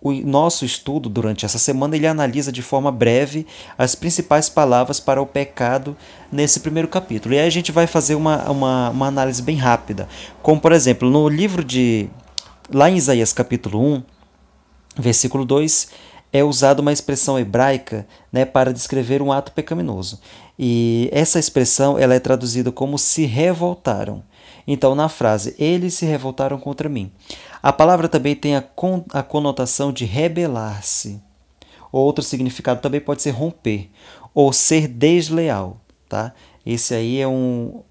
o 0.00 0.12
nosso 0.12 0.64
estudo 0.64 1.08
durante 1.08 1.44
essa 1.44 1.58
semana 1.58 1.96
ele 1.96 2.06
analisa 2.06 2.52
de 2.52 2.62
forma 2.62 2.90
breve 2.90 3.46
as 3.76 3.94
principais 3.94 4.48
palavras 4.48 5.00
para 5.00 5.20
o 5.20 5.26
pecado 5.26 5.96
nesse 6.30 6.60
primeiro 6.60 6.88
capítulo. 6.88 7.34
E 7.34 7.38
aí 7.38 7.46
a 7.46 7.50
gente 7.50 7.72
vai 7.72 7.86
fazer 7.86 8.14
uma, 8.14 8.48
uma, 8.50 8.90
uma 8.90 9.06
análise 9.06 9.42
bem 9.42 9.56
rápida. 9.56 10.08
Como, 10.42 10.60
por 10.60 10.72
exemplo, 10.72 11.10
no 11.10 11.28
livro 11.28 11.64
de. 11.64 12.08
Lá 12.70 12.90
em 12.90 12.96
Isaías 12.96 13.32
capítulo 13.32 13.80
1, 13.80 14.02
versículo 14.98 15.46
2, 15.46 15.88
é 16.30 16.44
usada 16.44 16.82
uma 16.82 16.92
expressão 16.92 17.38
hebraica 17.38 18.06
né, 18.30 18.44
para 18.44 18.74
descrever 18.74 19.22
um 19.22 19.32
ato 19.32 19.52
pecaminoso. 19.52 20.20
E 20.58 21.08
essa 21.10 21.38
expressão 21.38 21.98
ela 21.98 22.14
é 22.14 22.20
traduzida 22.20 22.70
como 22.70 22.98
se 22.98 23.24
revoltaram. 23.24 24.22
Então, 24.66 24.94
na 24.94 25.08
frase, 25.08 25.54
eles 25.58 25.94
se 25.94 26.04
revoltaram 26.04 26.58
contra 26.58 26.90
mim. 26.90 27.10
A 27.62 27.72
palavra 27.72 28.06
também 28.06 28.36
tem 28.36 28.54
a, 28.54 28.60
con 28.60 29.02
a 29.14 29.22
conotação 29.22 29.90
de 29.90 30.04
rebelar-se. 30.04 31.22
Outro 31.90 32.22
significado 32.22 32.82
também 32.82 33.00
pode 33.00 33.22
ser 33.22 33.30
romper 33.30 33.88
ou 34.34 34.52
ser 34.52 34.88
desleal. 34.88 35.80
Tá? 36.06 36.34
Esse 36.66 36.94
aí 36.94 37.18
é 37.18 37.26
um, 37.26 37.82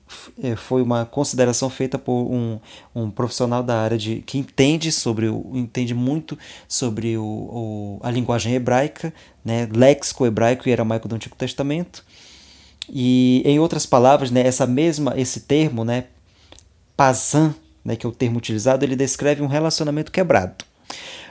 foi 0.56 0.82
uma 0.82 1.06
consideração 1.06 1.70
feita 1.70 1.98
por 1.98 2.32
um, 2.32 2.60
um 2.96 3.10
profissional 3.10 3.62
da 3.62 3.80
área 3.80 3.98
de 3.98 4.22
que 4.26 4.38
entende 4.38 4.92
sobre 4.92 5.28
o, 5.28 5.52
entende 5.54 5.94
muito 5.94 6.38
sobre 6.68 7.18
o, 7.18 7.24
o, 7.24 8.00
a 8.02 8.10
linguagem 8.10 8.54
hebraica, 8.54 9.14
né, 9.44 9.68
léxico 9.72 10.26
hebraico 10.26 10.68
e 10.68 10.74
aramaico 10.74 11.08
do 11.08 11.16
Antigo 11.16 11.36
Testamento. 11.36 12.06
E 12.90 13.42
em 13.46 13.60
outras 13.60 13.86
palavras, 13.86 14.32
né, 14.32 14.42
essa 14.46 14.66
mesma 14.66 15.14
esse 15.18 15.42
termo, 15.42 15.84
né, 15.84 16.06
pazan, 16.96 17.54
né, 17.84 17.96
que 17.96 18.06
é 18.06 18.10
o 18.10 18.12
termo 18.12 18.38
utilizado, 18.38 18.84
ele 18.84 18.96
descreve 18.96 19.42
um 19.42 19.48
relacionamento 19.48 20.12
quebrado. 20.12 20.66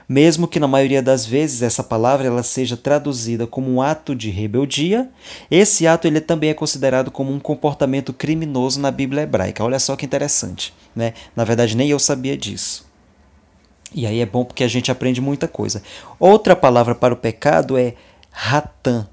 Mesmo 0.08 0.46
que 0.46 0.60
na 0.60 0.68
maioria 0.68 1.02
das 1.02 1.26
vezes 1.26 1.62
essa 1.62 1.82
palavra 1.82 2.28
ela 2.28 2.42
seja 2.42 2.76
traduzida 2.76 3.46
como 3.46 3.68
um 3.68 3.82
ato 3.82 4.14
de 4.14 4.30
rebeldia, 4.30 5.10
esse 5.50 5.86
ato 5.86 6.06
ele 6.06 6.20
também 6.20 6.50
é 6.50 6.54
considerado 6.54 7.10
como 7.10 7.32
um 7.32 7.40
comportamento 7.40 8.12
criminoso 8.12 8.80
na 8.80 8.90
Bíblia 8.90 9.22
hebraica. 9.22 9.64
Olha 9.64 9.78
só 9.80 9.96
que 9.96 10.06
interessante, 10.06 10.72
né? 10.94 11.12
Na 11.34 11.42
verdade 11.42 11.76
nem 11.76 11.90
eu 11.90 11.98
sabia 11.98 12.36
disso. 12.36 12.86
E 13.92 14.06
aí 14.06 14.20
é 14.20 14.26
bom 14.26 14.44
porque 14.44 14.62
a 14.62 14.68
gente 14.68 14.90
aprende 14.90 15.20
muita 15.20 15.48
coisa. 15.48 15.82
Outra 16.20 16.54
palavra 16.54 16.94
para 16.94 17.14
o 17.14 17.16
pecado 17.16 17.76
é 17.76 17.94
ratan. 18.30 19.08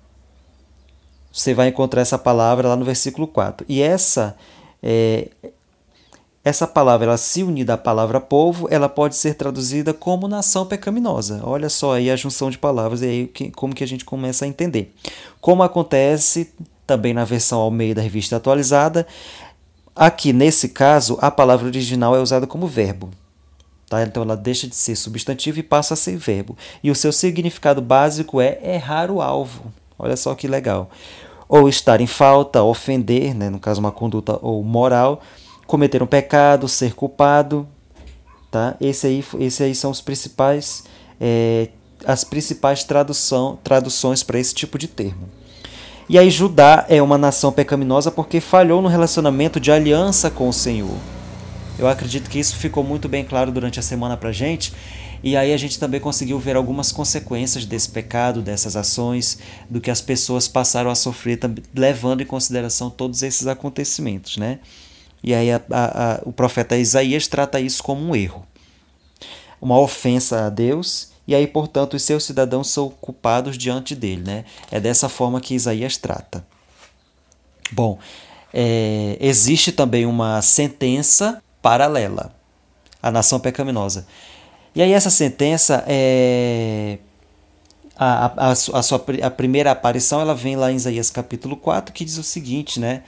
Você 1.31 1.53
vai 1.53 1.69
encontrar 1.69 2.01
essa 2.01 2.17
palavra 2.19 2.67
lá 2.67 2.75
no 2.75 2.85
versículo 2.85 3.25
4. 3.25 3.65
E 3.67 3.81
essa 3.81 4.35
é, 4.83 5.29
essa 6.43 6.67
palavra, 6.67 7.07
ela 7.07 7.17
se 7.17 7.41
unir 7.41 7.63
da 7.63 7.77
palavra 7.77 8.19
povo, 8.19 8.67
ela 8.69 8.89
pode 8.89 9.15
ser 9.15 9.35
traduzida 9.35 9.93
como 9.93 10.27
nação 10.27 10.65
pecaminosa. 10.65 11.39
Olha 11.41 11.69
só 11.69 11.93
aí 11.93 12.11
a 12.11 12.17
junção 12.17 12.49
de 12.49 12.57
palavras 12.57 13.01
e 13.01 13.05
aí 13.05 13.51
como 13.55 13.73
que 13.73 13.83
a 13.83 13.87
gente 13.87 14.03
começa 14.03 14.43
a 14.43 14.47
entender. 14.47 14.93
Como 15.39 15.63
acontece 15.63 16.53
também 16.85 17.13
na 17.13 17.23
versão 17.23 17.61
ao 17.61 17.71
meio 17.71 17.95
da 17.95 18.01
revista 18.01 18.35
atualizada, 18.35 19.07
aqui 19.95 20.33
nesse 20.33 20.67
caso 20.67 21.17
a 21.21 21.31
palavra 21.31 21.65
original 21.65 22.13
é 22.13 22.19
usada 22.19 22.45
como 22.45 22.67
verbo. 22.67 23.09
Tá? 23.87 24.03
Então 24.03 24.23
ela 24.23 24.35
deixa 24.35 24.67
de 24.67 24.75
ser 24.75 24.97
substantivo 24.97 25.59
e 25.59 25.63
passa 25.63 25.93
a 25.93 25.97
ser 25.97 26.17
verbo. 26.17 26.57
E 26.83 26.91
o 26.91 26.95
seu 26.95 27.13
significado 27.13 27.81
básico 27.81 28.41
é 28.41 28.59
errar 28.61 29.09
o 29.09 29.21
alvo. 29.21 29.71
Olha 29.97 30.17
só 30.17 30.35
que 30.35 30.49
legal. 30.49 30.89
Ou 31.47 31.69
estar 31.69 32.01
em 32.01 32.07
falta, 32.07 32.63
ofender, 32.63 33.33
né? 33.33 33.49
no 33.49 33.59
caso 33.59 33.79
uma 33.79 33.91
conduta 33.93 34.37
ou 34.41 34.61
moral 34.61 35.21
cometer 35.65 36.01
um 36.03 36.07
pecado, 36.07 36.67
ser 36.67 36.93
culpado, 36.93 37.67
tá? 38.51 38.75
Esse 38.79 39.07
aí, 39.07 39.25
esse 39.39 39.63
aí 39.63 39.73
são 39.75 39.91
os 39.91 40.01
principais, 40.01 40.83
é, 41.19 41.69
as 42.05 42.23
principais 42.23 42.83
tradução, 42.83 43.57
traduções 43.63 44.23
para 44.23 44.39
esse 44.39 44.53
tipo 44.53 44.77
de 44.77 44.87
termo. 44.87 45.29
E 46.09 46.19
aí 46.19 46.29
Judá 46.29 46.85
é 46.89 47.01
uma 47.01 47.17
nação 47.17 47.51
pecaminosa 47.51 48.11
porque 48.11 48.41
falhou 48.41 48.81
no 48.81 48.89
relacionamento 48.89 49.59
de 49.59 49.71
aliança 49.71 50.29
com 50.29 50.49
o 50.49 50.53
Senhor. 50.53 50.97
Eu 51.79 51.87
acredito 51.87 52.29
que 52.29 52.39
isso 52.39 52.55
ficou 52.55 52.83
muito 52.83 53.09
bem 53.09 53.23
claro 53.23 53.51
durante 53.51 53.79
a 53.79 53.83
semana 53.83 54.15
para 54.15 54.31
gente. 54.31 54.73
E 55.23 55.37
aí 55.37 55.53
a 55.53 55.57
gente 55.57 55.79
também 55.79 56.01
conseguiu 56.01 56.37
ver 56.37 56.57
algumas 56.57 56.91
consequências 56.91 57.65
desse 57.65 57.89
pecado, 57.89 58.41
dessas 58.41 58.75
ações, 58.75 59.39
do 59.69 59.79
que 59.79 59.89
as 59.89 60.01
pessoas 60.01 60.49
passaram 60.49 60.91
a 60.91 60.95
sofrer, 60.95 61.39
levando 61.73 62.21
em 62.21 62.25
consideração 62.25 62.89
todos 62.89 63.23
esses 63.23 63.47
acontecimentos, 63.47 64.35
né? 64.35 64.59
E 65.23 65.33
aí 65.33 65.51
a, 65.51 65.61
a, 65.71 66.13
a, 66.13 66.19
o 66.23 66.33
profeta 66.33 66.77
Isaías 66.77 67.27
trata 67.27 67.59
isso 67.59 67.81
como 67.81 68.01
um 68.03 68.15
erro, 68.15 68.45
uma 69.61 69.79
ofensa 69.79 70.45
a 70.45 70.49
Deus, 70.49 71.13
e 71.27 71.33
aí, 71.33 71.47
portanto, 71.47 71.93
os 71.93 72.03
seus 72.03 72.25
cidadãos 72.25 72.69
são 72.69 72.89
culpados 72.89 73.57
diante 73.57 73.95
dele. 73.95 74.23
Né? 74.23 74.45
É 74.69 74.79
dessa 74.79 75.07
forma 75.07 75.39
que 75.39 75.55
Isaías 75.55 75.95
trata. 75.95 76.45
Bom, 77.71 77.97
é, 78.53 79.17
existe 79.19 79.71
também 79.71 80.05
uma 80.05 80.41
sentença 80.41 81.41
paralela 81.61 82.35
à 83.01 83.09
nação 83.09 83.39
pecaminosa. 83.39 84.05
E 84.75 84.81
aí 84.81 84.91
essa 84.91 85.09
sentença 85.09 85.83
é 85.87 86.97
a, 87.95 88.49
a, 88.49 88.51
a, 88.51 88.55
sua, 88.55 89.03
a 89.21 89.29
primeira 89.29 89.71
aparição 89.71 90.19
ela 90.19 90.35
vem 90.35 90.55
lá 90.55 90.71
em 90.71 90.75
Isaías 90.75 91.09
capítulo 91.09 91.55
4, 91.55 91.93
que 91.93 92.03
diz 92.03 92.17
o 92.17 92.23
seguinte, 92.23 92.79
né? 92.79 93.03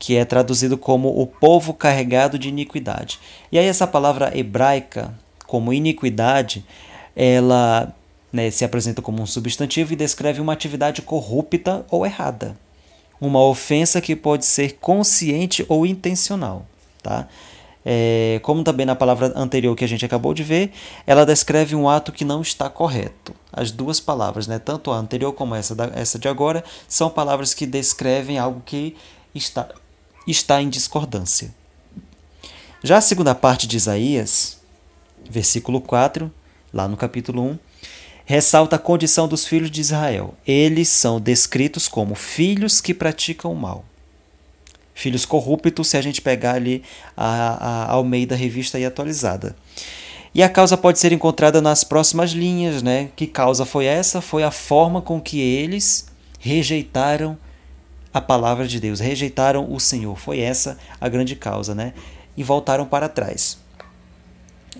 Que 0.00 0.16
é 0.16 0.24
traduzido 0.24 0.78
como 0.78 1.08
o 1.10 1.26
povo 1.26 1.74
carregado 1.74 2.38
de 2.38 2.48
iniquidade. 2.48 3.20
E 3.52 3.58
aí 3.58 3.66
essa 3.66 3.86
palavra 3.86 4.36
hebraica, 4.36 5.14
como 5.46 5.74
iniquidade, 5.74 6.64
ela 7.14 7.94
né, 8.32 8.50
se 8.50 8.64
apresenta 8.64 9.02
como 9.02 9.22
um 9.22 9.26
substantivo 9.26 9.92
e 9.92 9.96
descreve 9.96 10.40
uma 10.40 10.54
atividade 10.54 11.02
corrupta 11.02 11.84
ou 11.90 12.06
errada. 12.06 12.56
Uma 13.20 13.44
ofensa 13.44 14.00
que 14.00 14.16
pode 14.16 14.46
ser 14.46 14.78
consciente 14.80 15.66
ou 15.68 15.84
intencional. 15.84 16.64
Tá? 17.02 17.28
É, 17.84 18.40
como 18.42 18.64
também 18.64 18.86
na 18.86 18.96
palavra 18.96 19.34
anterior 19.36 19.76
que 19.76 19.84
a 19.84 19.88
gente 19.88 20.06
acabou 20.06 20.32
de 20.32 20.42
ver, 20.42 20.72
ela 21.06 21.26
descreve 21.26 21.76
um 21.76 21.90
ato 21.90 22.10
que 22.10 22.24
não 22.24 22.40
está 22.40 22.70
correto. 22.70 23.34
As 23.52 23.70
duas 23.70 24.00
palavras, 24.00 24.46
né, 24.46 24.58
tanto 24.58 24.90
a 24.90 24.96
anterior 24.96 25.34
como 25.34 25.54
essa, 25.54 25.74
da, 25.74 25.90
essa 25.94 26.18
de 26.18 26.26
agora, 26.26 26.64
são 26.88 27.10
palavras 27.10 27.52
que 27.52 27.66
descrevem 27.66 28.38
algo 28.38 28.62
que 28.64 28.96
está 29.34 29.68
está 30.30 30.62
em 30.62 30.68
discordância. 30.68 31.54
Já 32.82 32.98
a 32.98 33.02
segunda 33.02 33.34
parte 33.34 33.66
de 33.66 33.76
Isaías, 33.76 34.58
versículo 35.28 35.80
4, 35.80 36.32
lá 36.72 36.88
no 36.88 36.96
capítulo 36.96 37.42
1, 37.42 37.58
ressalta 38.24 38.76
a 38.76 38.78
condição 38.78 39.28
dos 39.28 39.44
filhos 39.46 39.70
de 39.70 39.80
Israel. 39.80 40.34
Eles 40.46 40.88
são 40.88 41.20
descritos 41.20 41.88
como 41.88 42.14
filhos 42.14 42.80
que 42.80 42.94
praticam 42.94 43.52
o 43.52 43.56
mal. 43.56 43.84
Filhos 44.94 45.24
corruptos, 45.24 45.88
se 45.88 45.96
a 45.96 46.02
gente 46.02 46.22
pegar 46.22 46.54
ali 46.54 46.82
a, 47.16 47.86
a 47.86 47.92
Almeida 47.92 48.36
Revista 48.36 48.78
e 48.78 48.84
atualizada. 48.84 49.56
E 50.34 50.42
a 50.42 50.48
causa 50.48 50.76
pode 50.76 50.98
ser 50.98 51.12
encontrada 51.12 51.60
nas 51.60 51.82
próximas 51.82 52.30
linhas, 52.30 52.82
né? 52.82 53.10
Que 53.16 53.26
causa 53.26 53.64
foi 53.64 53.86
essa? 53.86 54.20
Foi 54.20 54.42
a 54.42 54.50
forma 54.50 55.02
com 55.02 55.20
que 55.20 55.40
eles 55.40 56.06
rejeitaram 56.38 57.36
a 58.12 58.20
palavra 58.20 58.66
de 58.66 58.80
Deus, 58.80 59.00
rejeitaram 59.00 59.72
o 59.72 59.78
Senhor. 59.78 60.18
Foi 60.18 60.40
essa 60.40 60.78
a 61.00 61.08
grande 61.08 61.36
causa, 61.36 61.74
né? 61.74 61.94
E 62.36 62.42
voltaram 62.42 62.84
para 62.84 63.08
trás. 63.08 63.58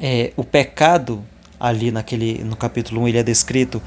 É, 0.01 0.33
o 0.37 0.45
pecado, 0.45 1.25
ali 1.59 1.91
naquele, 1.91 2.43
no 2.43 2.57
capítulo 2.57 3.03
1, 3.03 3.09
ele 3.09 3.19
é 3.19 3.23
descrito 3.23 3.83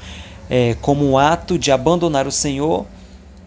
é, 0.48 0.74
como 0.80 1.08
um 1.08 1.18
ato 1.18 1.58
de 1.58 1.70
abandonar 1.70 2.26
o 2.26 2.32
Senhor 2.32 2.86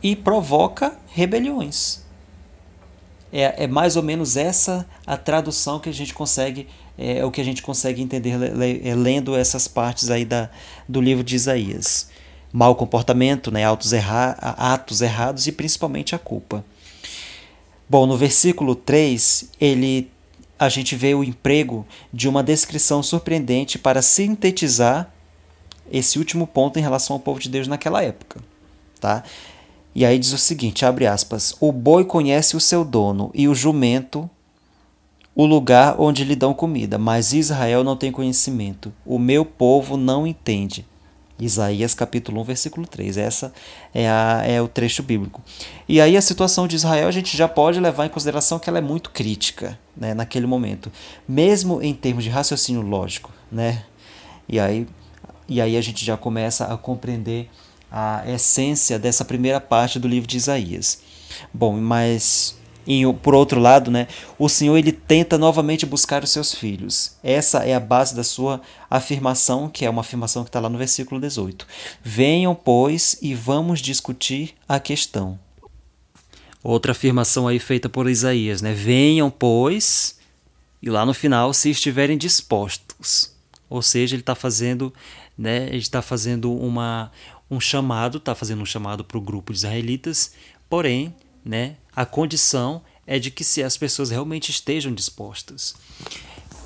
e 0.04 0.16
provoca 0.16 0.96
rebeliões. 1.08 2.06
É, 3.32 3.64
é 3.64 3.68
mais 3.68 3.96
ou 3.96 4.04
menos 4.04 4.38
essa 4.38 4.88
a 5.06 5.18
tradução 5.18 5.80
que 5.80 5.90
a 5.90 5.94
gente 5.94 6.14
consegue, 6.14 6.68
é, 6.98 7.20
é 7.20 7.26
o 7.26 7.32
que 7.32 7.42
a 7.42 7.44
gente 7.44 7.62
consegue 7.62 8.02
entender 8.02 8.36
é, 8.84 8.96
lendo 8.96 9.36
essas 9.36 9.68
partes 9.68 10.10
aí 10.10 10.24
da, 10.24 10.50
do 10.88 11.02
livro 11.02 11.24
de 11.24 11.36
Isaías 11.36 12.10
mau 12.58 12.74
comportamento, 12.74 13.52
né, 13.52 13.66
atos, 13.66 13.94
erra 13.94 14.32
atos 14.58 15.02
errados 15.02 15.46
e 15.46 15.52
principalmente 15.52 16.16
a 16.16 16.18
culpa. 16.18 16.66
Bom, 17.88 18.08
no 18.08 18.18
versículo 18.18 18.74
3, 18.74 19.52
ele 19.62 20.10
a 20.58 20.68
gente 20.68 20.96
vê 20.96 21.14
o 21.14 21.24
emprego 21.24 21.86
de 22.12 22.28
uma 22.28 22.42
descrição 22.42 23.04
surpreendente 23.04 23.78
para 23.78 24.02
sintetizar 24.02 25.14
esse 25.92 26.18
último 26.18 26.48
ponto 26.48 26.80
em 26.80 26.82
relação 26.82 27.16
ao 27.16 27.20
povo 27.20 27.40
de 27.40 27.48
Deus 27.48 27.68
naquela 27.68 28.02
época, 28.04 28.42
tá? 29.00 29.24
E 29.94 30.04
aí 30.04 30.18
diz 30.18 30.34
o 30.34 30.38
seguinte, 30.40 30.84
abre 30.84 31.06
aspas: 31.06 31.54
"O 31.60 31.72
boi 31.72 32.06
conhece 32.06 32.58
o 32.58 32.60
seu 32.60 32.84
dono 32.84 33.30
e 33.36 33.48
o 33.48 33.54
jumento 33.54 34.28
o 35.36 35.46
lugar 35.46 36.02
onde 36.02 36.24
lhe 36.24 36.36
dão 36.36 36.56
comida, 36.56 36.98
mas 36.98 37.34
Israel 37.34 37.84
não 37.84 37.96
tem 37.96 38.12
conhecimento. 38.12 38.92
O 39.06 39.20
meu 39.20 39.46
povo 39.46 39.96
não 39.96 40.26
entende." 40.26 40.84
Isaías 41.40 41.94
capítulo 41.94 42.42
1, 42.42 42.44
versículo 42.44 42.88
3. 42.88 43.18
Essa 43.18 43.54
é, 43.94 44.10
a, 44.10 44.44
é 44.46 44.62
o 44.62 44.68
trecho 44.68 45.04
bíblico. 45.04 45.42
E 45.88 46.02
aí 46.02 46.18
a 46.18 46.22
situação 46.22 46.68
de 46.68 46.76
Israel 46.76 47.08
a 47.08 47.12
gente 47.12 47.36
já 47.38 47.48
pode 47.48 47.80
levar 47.80 48.06
em 48.06 48.10
consideração 48.10 48.60
que 48.60 48.70
ela 48.70 48.80
é 48.80 48.82
muito 48.82 49.12
crítica 49.12 49.78
né, 49.96 50.14
naquele 50.14 50.48
momento, 50.48 50.92
mesmo 51.28 51.82
em 51.82 51.94
termos 51.94 52.24
de 52.24 52.30
raciocínio 52.30 52.82
lógico. 52.82 53.32
Né? 53.52 53.84
E, 54.48 54.60
aí, 54.60 54.88
e 55.48 55.62
aí 55.62 55.78
a 55.78 55.82
gente 55.82 56.04
já 56.04 56.18
começa 56.18 56.66
a 56.66 56.78
compreender 56.78 57.50
a 57.92 58.24
essência 58.28 59.00
dessa 59.00 59.24
primeira 59.24 59.62
parte 59.62 60.00
do 60.00 60.08
livro 60.08 60.28
de 60.28 60.38
Isaías. 60.38 61.02
Bom, 61.54 61.80
mas 61.80 62.58
por 63.22 63.36
outro 63.36 63.60
lado, 63.60 63.92
né, 63.92 64.08
o 64.40 64.48
Senhor 64.48 64.78
ele 64.78 64.92
tenta 64.92 65.38
novamente 65.38 65.86
buscar 65.86 66.24
os 66.24 66.30
seus 66.30 66.54
filhos. 66.54 67.18
Essa 67.22 67.66
é 67.66 67.74
a 67.74 67.80
base 67.80 68.16
da 68.16 68.24
sua 68.24 68.62
afirmação, 68.90 69.68
que 69.70 69.86
é 69.86 69.90
uma 69.90 70.02
afirmação 70.02 70.44
que 70.44 70.50
está 70.50 70.60
lá 70.60 70.70
no 70.70 70.78
versículo 70.78 71.20
18. 71.20 71.68
Venham, 72.02 72.56
pois, 72.56 73.18
e 73.22 73.36
vamos 73.36 73.82
discutir 73.82 74.56
a 74.68 74.80
questão. 74.80 75.38
Outra 76.64 76.94
afirmação 76.94 77.48
aí 77.48 77.60
feita 77.60 77.90
por 77.90 78.10
Isaías, 78.10 78.62
né? 78.62 78.74
Venham, 78.74 79.30
pois, 79.30 80.18
e 80.82 80.90
lá 80.90 81.06
no 81.06 81.14
final, 81.14 81.54
se 81.54 81.70
estiverem 81.70 82.18
dispostos. 82.18 83.36
Ou 83.70 83.82
seja, 83.82 84.16
ele 84.16 84.22
está 84.22 84.36
fazendo, 84.36 84.94
né? 85.38 85.68
Ele 85.68 85.78
está 85.78 86.02
fazendo 86.02 86.54
uma, 86.54 87.12
um 87.52 87.60
chamado, 87.60 88.18
está 88.18 88.34
fazendo 88.34 88.62
um 88.62 88.66
chamado 88.66 89.04
para 89.04 89.18
o 89.18 89.22
grupo 89.22 89.52
de 89.52 89.60
israelitas, 89.60 90.34
porém 90.70 91.14
né? 91.48 91.78
A 91.98 92.06
condição 92.06 92.84
é 93.08 93.18
de 93.18 93.32
que 93.32 93.44
se 93.44 93.64
as 93.64 93.76
pessoas 93.76 94.12
realmente 94.12 94.52
estejam 94.52 94.94
dispostas. 94.94 95.74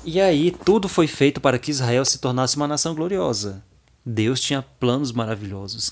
E 0.04 0.20
aí 0.20 0.50
tudo 0.50 0.90
foi 0.90 1.06
feito 1.06 1.40
para 1.40 1.58
que 1.58 1.70
Israel 1.70 2.04
se 2.04 2.18
tornasse 2.18 2.54
uma 2.54 2.68
nação 2.68 2.94
gloriosa. 2.94 3.64
Deus 4.04 4.42
tinha 4.42 4.60
planos 4.60 5.10
maravilhosos 5.10 5.90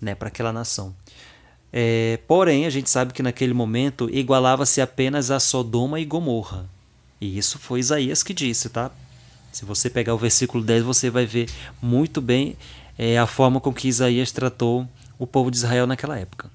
né, 0.00 0.14
para 0.14 0.28
aquela 0.28 0.54
nação. 0.54 0.96
É, 1.70 2.18
porém, 2.26 2.64
a 2.64 2.70
gente 2.70 2.88
sabe 2.88 3.12
que 3.12 3.22
naquele 3.22 3.52
momento 3.52 4.08
igualava-se 4.10 4.80
apenas 4.80 5.30
a 5.30 5.38
Sodoma 5.38 6.00
e 6.00 6.06
Gomorra. 6.06 6.66
E 7.20 7.36
isso 7.36 7.58
foi 7.58 7.80
Isaías 7.80 8.22
que 8.22 8.32
disse, 8.32 8.70
tá? 8.70 8.90
Se 9.52 9.66
você 9.66 9.90
pegar 9.90 10.14
o 10.14 10.18
versículo 10.18 10.64
10, 10.64 10.82
você 10.82 11.10
vai 11.10 11.26
ver 11.26 11.50
muito 11.82 12.22
bem 12.22 12.56
é, 12.96 13.18
a 13.18 13.26
forma 13.26 13.60
com 13.60 13.70
que 13.70 13.86
Isaías 13.86 14.32
tratou 14.32 14.88
o 15.18 15.26
povo 15.26 15.50
de 15.50 15.58
Israel 15.58 15.86
naquela 15.86 16.18
época. 16.18 16.50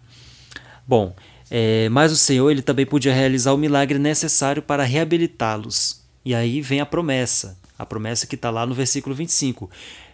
Bom, 0.87 1.15
é, 1.55 1.87
mas 1.89 2.11
o 2.11 2.17
Senhor 2.17 2.49
ele 2.49 2.63
também 2.63 2.83
podia 2.83 3.13
realizar 3.13 3.53
o 3.53 3.57
milagre 3.59 3.99
necessário 3.99 4.59
para 4.59 4.81
reabilitá-los. 4.81 6.03
E 6.25 6.33
aí 6.33 6.59
vem 6.61 6.81
a 6.81 6.85
promessa, 6.85 7.59
a 7.77 7.85
promessa 7.85 8.25
que 8.25 8.33
está 8.33 8.49
lá 8.49 8.65
no 8.65 8.73
versículo 8.73 9.13
25: 9.13 9.69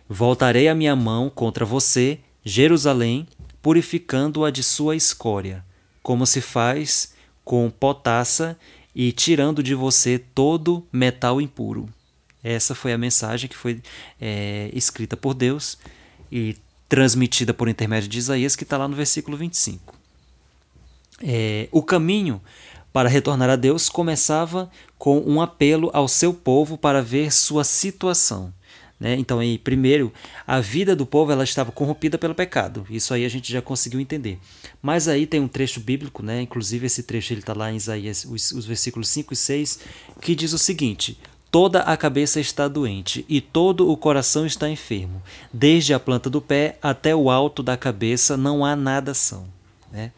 Voltarei 0.10 0.68
a 0.68 0.76
minha 0.76 0.98
mão 0.98 1.30
contra 1.30 1.64
você, 1.64 2.20
Jerusalém, 2.44 3.26
purificando-a 3.62 4.52
de 4.52 4.62
sua 4.62 4.98
escória, 4.98 5.64
como 6.04 6.26
se 6.26 6.42
faz 6.42 7.14
com 7.46 7.70
potassa 7.70 8.58
e 8.94 9.14
tirando 9.14 9.64
de 9.64 9.74
você 9.74 10.20
todo 10.20 10.86
metal 10.92 11.40
impuro. 11.40 11.88
Essa 12.44 12.76
foi 12.76 12.92
a 12.92 12.98
mensagem 12.98 13.50
que 13.50 13.56
foi 13.56 13.82
é, 14.20 14.70
escrita 14.74 15.16
por 15.16 15.34
Deus 15.34 15.78
e 16.30 16.58
transmitida 16.90 17.54
por 17.54 17.70
intermédio 17.70 18.10
de 18.10 18.18
Isaías, 18.18 18.58
que 18.58 18.64
está 18.64 18.78
lá 18.78 18.90
no 18.90 18.96
versículo 18.96 19.38
25. 19.38 19.99
É, 21.22 21.68
o 21.72 21.84
caminho 21.84 22.42
para 22.92 23.10
retornar 23.10 23.50
a 23.50 23.56
Deus 23.56 23.90
começava 23.90 24.70
com 24.98 25.20
um 25.20 25.42
apelo 25.42 25.90
ao 25.94 26.08
seu 26.08 26.34
povo 26.34 26.78
para 26.78 27.02
ver 27.02 27.32
sua 27.32 27.64
situação. 27.64 28.54
Né? 29.00 29.16
Então, 29.18 29.40
aí, 29.40 29.58
primeiro, 29.58 30.12
a 30.46 30.60
vida 30.60 30.94
do 30.96 31.06
povo 31.06 31.32
ela 31.32 31.44
estava 31.44 31.72
corrompida 31.72 32.18
pelo 32.18 32.36
pecado. 32.36 32.86
Isso 32.90 33.14
aí 33.14 33.24
a 33.24 33.30
gente 33.30 33.52
já 33.52 33.62
conseguiu 33.62 34.00
entender. 34.00 34.38
Mas 34.82 35.08
aí 35.08 35.26
tem 35.26 35.40
um 35.40 35.48
trecho 35.48 35.80
bíblico, 35.80 36.22
né? 36.22 36.42
inclusive 36.42 36.86
esse 36.86 37.04
trecho 37.04 37.34
está 37.34 37.54
lá 37.54 37.72
em 37.72 37.78
Isaías, 37.78 38.26
os, 38.26 38.52
os 38.52 38.66
versículos 38.66 39.08
5 39.10 39.34
e 39.34 39.38
6, 39.38 39.80
que 40.22 40.36
diz 40.36 40.52
o 40.52 40.58
seguinte: 40.58 41.18
Toda 41.50 41.80
a 41.80 41.96
cabeça 41.96 42.40
está 42.40 42.68
doente 42.68 43.26
e 43.30 43.42
todo 43.42 43.90
o 43.90 43.96
coração 43.96 44.46
está 44.46 44.70
enfermo. 44.70 45.24
Desde 45.52 45.94
a 45.94 46.00
planta 46.00 46.30
do 46.30 46.42
pé 46.42 46.78
até 46.82 47.16
o 47.16 47.32
alto 47.32 47.64
da 47.64 47.78
cabeça 47.78 48.36
não 48.36 48.66
há 48.66 48.76
nada 48.76 49.14
são. 49.14 49.48
Né? 49.92 50.12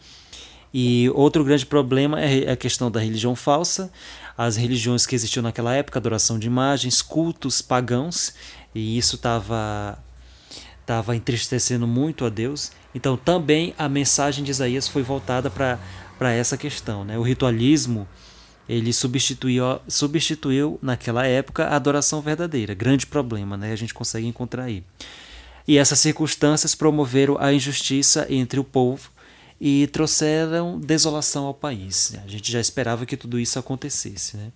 E 0.74 1.10
outro 1.10 1.44
grande 1.44 1.66
problema 1.66 2.22
é 2.22 2.52
a 2.52 2.56
questão 2.56 2.90
da 2.90 3.00
religião 3.00 3.36
falsa, 3.36 3.92
as 4.38 4.56
religiões 4.56 5.06
que 5.06 5.14
existiam 5.14 5.44
naquela 5.44 5.74
época, 5.74 6.00
adoração 6.00 6.40
de 6.40 6.48
imagens, 6.48 7.02
cultos 7.02 7.62
pagãos, 7.62 8.34
e 8.74 8.98
isso 8.98 9.18
estava 9.18 10.02
tava 10.86 11.16
entristecendo 11.16 11.86
muito 11.86 12.26
a 12.26 12.30
Deus. 12.30 12.72
Então 12.96 13.16
também 13.16 13.74
a 13.78 13.88
mensagem 13.88 14.44
de 14.44 14.52
Isaías 14.52 14.88
foi 14.88 15.04
voltada 15.04 15.50
para 15.50 16.34
essa 16.34 16.58
questão. 16.58 17.04
Né? 17.04 17.18
O 17.18 17.22
ritualismo 17.22 18.08
ele 18.68 18.94
substituiu, 18.94 19.80
substituiu 19.88 20.80
naquela 20.82 21.26
época 21.26 21.66
a 21.66 21.76
adoração 21.76 22.22
verdadeira. 22.22 22.74
Grande 22.74 23.06
problema, 23.06 23.58
né? 23.58 23.74
A 23.74 23.76
gente 23.76 23.94
consegue 23.94 24.26
encontrar 24.26 24.64
aí. 24.64 24.84
E 25.68 25.78
essas 25.78 26.00
circunstâncias 26.00 26.74
promoveram 26.74 27.38
a 27.38 27.54
injustiça 27.54 28.26
entre 28.30 28.60
o 28.60 28.64
povo 28.64 29.12
e 29.62 29.86
trouxeram 29.88 30.80
desolação 30.80 31.46
ao 31.46 31.54
país. 31.54 32.16
A 32.26 32.28
gente 32.28 32.52
já 32.52 32.60
esperava 32.60 33.06
que 33.06 33.16
tudo 33.16 33.40
isso 33.40 33.60
acontecesse, 33.60 34.36
né? 34.36 34.52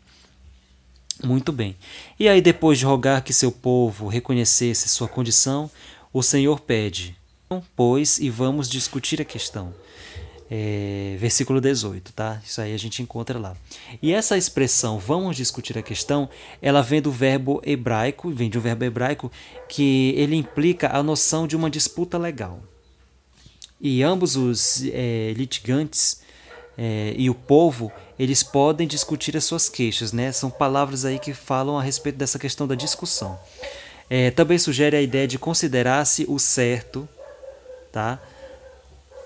Muito 1.24 1.52
bem. 1.52 1.78
E 2.20 2.28
aí, 2.28 2.42
depois 2.42 2.80
de 2.80 2.86
rogar 2.86 3.24
que 3.24 3.32
seu 3.32 3.52
povo 3.52 4.08
reconhecesse 4.08 4.90
sua 4.90 5.08
condição, 5.08 5.70
o 6.12 6.24
Senhor 6.24 6.60
pede: 6.60 7.16
Pois, 7.76 8.18
e 8.18 8.30
vamos 8.30 8.68
discutir 8.68 9.22
a 9.22 9.26
questão 9.26 9.74
é, 10.50 11.16
versículo 11.20 11.60
18, 11.60 12.14
tá? 12.14 12.42
Isso 12.46 12.62
aí 12.62 12.74
a 12.74 12.78
gente 12.78 13.02
encontra 13.02 13.40
lá. 13.40 13.56
E 14.02 14.14
essa 14.14 14.38
expressão, 14.38 15.00
vamos 15.00 15.36
discutir 15.36 15.78
a 15.78 15.82
questão, 15.82 16.30
ela 16.62 16.82
vem 16.82 17.02
do 17.02 17.12
verbo 17.12 17.62
hebraico, 17.64 18.30
vem 18.30 18.50
de 18.50 18.58
um 18.58 18.62
verbo 18.62 18.84
hebraico 18.84 19.32
que 19.68 20.14
ele 20.16 20.36
implica 20.36 20.96
a 20.96 21.02
noção 21.02 21.48
de 21.48 21.56
uma 21.56 21.70
disputa 21.70 22.18
legal. 22.18 22.62
E 23.80 24.04
ambos 24.04 24.36
os 24.36 24.84
é, 24.88 25.34
litigantes 25.36 26.22
é, 26.78 27.14
e 27.18 27.30
o 27.30 27.36
povo, 27.36 27.92
eles 28.18 28.44
podem 28.44 28.88
discutir 28.88 29.36
as 29.36 29.44
suas 29.44 29.70
queixas, 29.70 30.12
né? 30.12 30.32
São 30.32 30.50
palavras 30.50 31.06
aí 31.06 31.20
que 31.20 31.34
falam 31.34 31.78
a 31.78 31.84
respeito 31.84 32.18
dessa 32.18 32.40
questão 32.40 32.68
da 32.68 32.76
discussão. 32.76 33.38
É, 34.10 34.32
também 34.32 34.58
sugere 34.58 34.96
a 34.96 35.02
ideia 35.02 35.28
de 35.28 35.38
considerar-se 35.38 36.26
o 36.28 36.40
certo, 36.40 37.08
tá? 37.92 38.20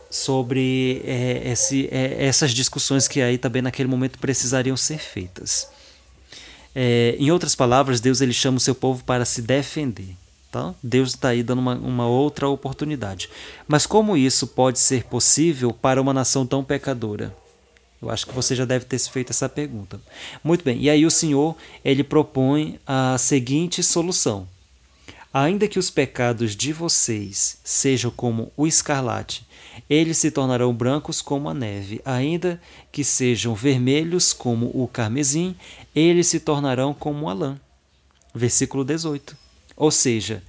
sobre 0.09 1.01
é, 1.05 1.51
esse, 1.51 1.87
é, 1.91 2.25
essas 2.25 2.51
discussões 2.51 3.07
que 3.07 3.21
aí 3.21 3.37
também 3.37 3.61
naquele 3.61 3.87
momento 3.87 4.17
precisariam 4.17 4.75
ser 4.75 4.97
feitas. 4.97 5.69
É, 6.73 7.15
em 7.19 7.31
outras 7.31 7.55
palavras, 7.55 7.99
Deus 7.99 8.21
ele 8.21 8.33
chama 8.33 8.57
o 8.57 8.61
seu 8.61 8.73
povo 8.73 9.03
para 9.03 9.25
se 9.25 9.41
defender. 9.41 10.15
Tá? 10.51 10.73
Deus 10.81 11.09
está 11.09 11.29
aí 11.29 11.43
dando 11.43 11.59
uma, 11.59 11.75
uma 11.75 12.07
outra 12.07 12.49
oportunidade. 12.49 13.29
Mas 13.67 13.85
como 13.85 14.17
isso 14.17 14.47
pode 14.47 14.79
ser 14.79 15.03
possível 15.03 15.71
para 15.71 16.01
uma 16.01 16.13
nação 16.13 16.45
tão 16.45 16.63
pecadora? 16.63 17.35
Eu 18.01 18.09
acho 18.09 18.25
que 18.25 18.33
você 18.33 18.55
já 18.55 18.65
deve 18.65 18.85
ter 18.85 18.97
feito 18.97 19.29
essa 19.29 19.47
pergunta. 19.47 20.01
Muito 20.43 20.63
bem. 20.63 20.81
E 20.81 20.89
aí 20.89 21.05
o 21.05 21.11
Senhor 21.11 21.55
ele 21.83 22.03
propõe 22.03 22.79
a 22.87 23.15
seguinte 23.19 23.83
solução: 23.83 24.47
Ainda 25.31 25.67
que 25.67 25.77
os 25.77 25.91
pecados 25.91 26.55
de 26.55 26.73
vocês 26.73 27.59
sejam 27.63 28.09
como 28.09 28.51
o 28.57 28.65
escarlate, 28.65 29.45
eles 29.87 30.17
se 30.17 30.31
tornarão 30.31 30.73
brancos 30.73 31.21
como 31.21 31.49
a 31.49 31.53
neve. 31.53 32.01
Ainda 32.03 32.59
que 32.91 33.03
sejam 33.03 33.53
vermelhos 33.53 34.33
como 34.33 34.71
o 34.73 34.87
carmesim, 34.87 35.55
eles 35.93 36.25
se 36.25 36.39
tornarão 36.39 36.93
como 36.93 37.29
a 37.29 37.33
lã. 37.33 37.59
Versículo 38.33 38.83
18. 38.83 39.48
Ou 39.79 39.89
seja, 39.89 40.43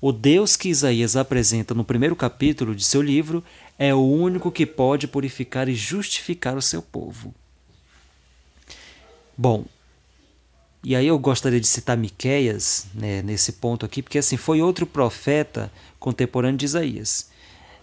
o 0.00 0.12
Deus 0.12 0.56
que 0.56 0.68
Isaías 0.68 1.16
apresenta 1.16 1.74
no 1.74 1.84
primeiro 1.84 2.14
capítulo 2.14 2.72
de 2.72 2.84
seu 2.84 3.02
livro 3.02 3.42
é 3.76 3.92
o 3.92 4.00
único 4.00 4.52
que 4.52 4.64
pode 4.64 5.08
purificar 5.08 5.68
e 5.68 5.74
justificar 5.74 6.56
o 6.56 6.62
seu 6.62 6.80
povo. 6.80 7.34
Bom, 9.36 9.64
e 10.84 10.94
aí 10.94 11.08
eu 11.08 11.18
gostaria 11.18 11.60
de 11.60 11.66
citar 11.66 11.96
Miqueias 11.96 12.86
né, 12.94 13.22
nesse 13.22 13.54
ponto 13.54 13.84
aqui, 13.84 14.02
porque 14.02 14.18
assim 14.18 14.36
foi 14.36 14.62
outro 14.62 14.86
profeta 14.86 15.70
contemporâneo 15.98 16.56
de 16.56 16.64
Isaías, 16.64 17.28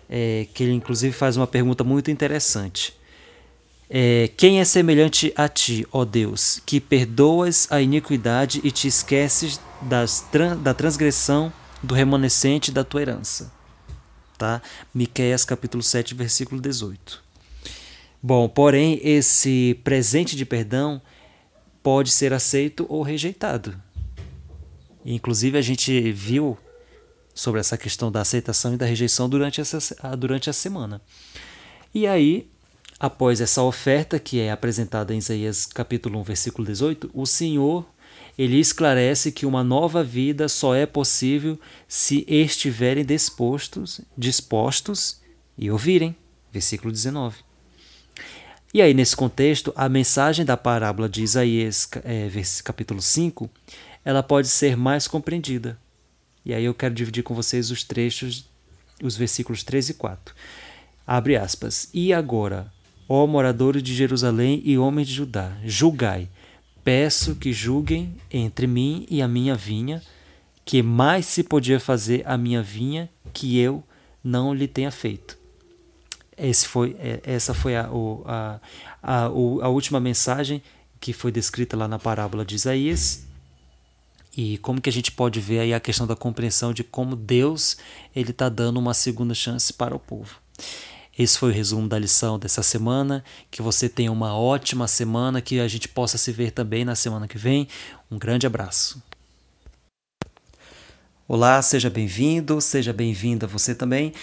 é, 0.09 0.47
que 0.53 0.63
ele 0.63 0.71
inclusive 0.71 1.13
faz 1.13 1.35
uma 1.35 1.45
pergunta 1.45 1.83
muito 1.83 2.09
interessante. 2.09 2.95
É, 3.95 4.27
quem 4.35 4.59
é 4.59 4.65
semelhante 4.65 5.31
a 5.35 5.47
ti, 5.47 5.85
ó 5.91 6.03
Deus, 6.03 6.59
que 6.65 6.81
perdoas 6.81 7.67
a 7.69 7.79
iniquidade 7.79 8.59
e 8.63 8.71
te 8.71 8.87
esqueces 8.87 9.61
das, 9.83 10.25
da 10.63 10.73
transgressão 10.73 11.53
do 11.83 11.93
remanescente 11.93 12.71
da 12.71 12.83
tua 12.83 13.03
herança? 13.03 13.53
Tá? 14.35 14.63
Miqueias 14.91 15.45
capítulo 15.45 15.83
7, 15.83 16.15
versículo 16.15 16.59
18. 16.59 17.23
Bom, 18.19 18.49
porém, 18.49 18.99
esse 19.03 19.79
presente 19.83 20.35
de 20.35 20.43
perdão 20.43 20.99
pode 21.83 22.09
ser 22.09 22.33
aceito 22.33 22.87
ou 22.89 23.03
rejeitado. 23.03 23.79
Inclusive, 25.05 25.55
a 25.55 25.61
gente 25.61 26.11
viu 26.11 26.57
sobre 27.31 27.59
essa 27.59 27.77
questão 27.77 28.11
da 28.11 28.21
aceitação 28.21 28.73
e 28.73 28.77
da 28.77 28.87
rejeição 28.87 29.29
durante, 29.29 29.61
essa, 29.61 29.95
durante 30.17 30.49
a 30.49 30.53
semana. 30.53 30.99
E 31.93 32.07
aí, 32.07 32.51
após 32.99 33.41
essa 33.41 33.61
oferta 33.61 34.19
que 34.19 34.39
é 34.39 34.51
apresentada 34.51 35.13
em 35.13 35.17
Isaías 35.17 35.65
capítulo 35.65 36.19
1, 36.19 36.23
versículo 36.23 36.67
18, 36.67 37.11
o 37.13 37.25
Senhor 37.25 37.85
ele 38.37 38.59
esclarece 38.59 39.31
que 39.31 39.45
uma 39.45 39.63
nova 39.63 40.03
vida 40.03 40.49
só 40.49 40.73
é 40.73 40.85
possível 40.85 41.59
se 41.87 42.25
estiverem 42.27 43.05
dispostos, 43.05 44.01
dispostos 44.17 45.21
e 45.57 45.69
ouvirem. 45.69 46.15
Versículo 46.51 46.91
19. 46.91 47.37
E 48.73 48.81
aí, 48.81 48.93
nesse 48.93 49.15
contexto, 49.15 49.71
a 49.75 49.87
mensagem 49.87 50.43
da 50.43 50.57
parábola 50.57 51.07
de 51.07 51.21
Isaías, 51.21 51.87
é, 52.03 52.27
capítulo 52.63 53.01
5, 53.01 53.49
ela 54.03 54.23
pode 54.23 54.47
ser 54.47 54.75
mais 54.75 55.07
compreendida. 55.07 55.77
E 56.43 56.53
aí 56.53 56.65
eu 56.65 56.73
quero 56.73 56.93
dividir 56.93 57.23
com 57.23 57.35
vocês 57.35 57.69
os 57.69 57.83
trechos, 57.83 58.49
os 59.01 59.15
versículos 59.15 59.63
3 59.63 59.89
e 59.89 59.93
4. 59.93 60.35
Abre 61.05 61.35
aspas. 61.35 61.87
E 61.93 62.11
agora, 62.11 62.71
ó 63.15 63.27
moradores 63.27 63.83
de 63.83 63.93
Jerusalém 63.93 64.59
e 64.65 64.75
homens 64.75 65.07
de 65.07 65.13
Judá, 65.13 65.55
julgai. 65.63 66.27
Peço 66.83 67.35
que 67.35 67.53
julguem 67.53 68.15
entre 68.31 68.65
mim 68.65 69.05
e 69.07 69.21
a 69.21 69.27
minha 69.27 69.53
vinha, 69.53 70.01
que 70.65 70.81
mais 70.81 71.27
se 71.27 71.43
podia 71.43 71.79
fazer 71.79 72.23
a 72.25 72.35
minha 72.35 72.63
vinha 72.63 73.07
que 73.31 73.59
eu 73.59 73.83
não 74.23 74.51
lhe 74.51 74.67
tenha 74.67 74.89
feito. 74.89 75.37
Esse 76.35 76.67
foi, 76.67 76.95
é, 76.99 77.21
essa 77.23 77.53
foi 77.53 77.75
a, 77.75 77.87
a, 78.25 78.59
a, 79.03 79.23
a 79.25 79.69
última 79.69 79.99
mensagem 79.99 80.59
que 80.99 81.13
foi 81.13 81.31
descrita 81.31 81.77
lá 81.77 81.87
na 81.87 81.99
parábola 81.99 82.43
de 82.43 82.55
Isaías. 82.55 83.27
E 84.35 84.57
como 84.57 84.81
que 84.81 84.89
a 84.89 84.93
gente 84.93 85.11
pode 85.11 85.39
ver 85.39 85.59
aí 85.59 85.73
a 85.73 85.79
questão 85.79 86.07
da 86.07 86.15
compreensão 86.15 86.73
de 86.73 86.83
como 86.83 87.15
Deus 87.15 87.77
ele 88.15 88.31
está 88.31 88.49
dando 88.49 88.79
uma 88.79 88.95
segunda 88.95 89.35
chance 89.35 89.71
para 89.71 89.95
o 89.95 89.99
povo. 89.99 90.41
Esse 91.17 91.37
foi 91.37 91.51
o 91.51 91.53
resumo 91.53 91.87
da 91.87 91.99
lição 91.99 92.39
dessa 92.39 92.63
semana. 92.63 93.23
Que 93.51 93.61
você 93.61 93.87
tenha 93.87 94.11
uma 94.11 94.35
ótima 94.35 94.87
semana, 94.87 95.41
que 95.41 95.59
a 95.59 95.67
gente 95.67 95.87
possa 95.87 96.17
se 96.17 96.31
ver 96.31 96.51
também 96.51 96.83
na 96.83 96.95
semana 96.95 97.27
que 97.27 97.37
vem. 97.37 97.67
Um 98.09 98.17
grande 98.17 98.47
abraço. 98.47 99.01
Olá, 101.27 101.61
seja 101.61 101.89
bem-vindo, 101.89 102.59
seja 102.59 102.91
bem-vinda 102.91 103.47
você 103.47 103.73
também 103.73 104.13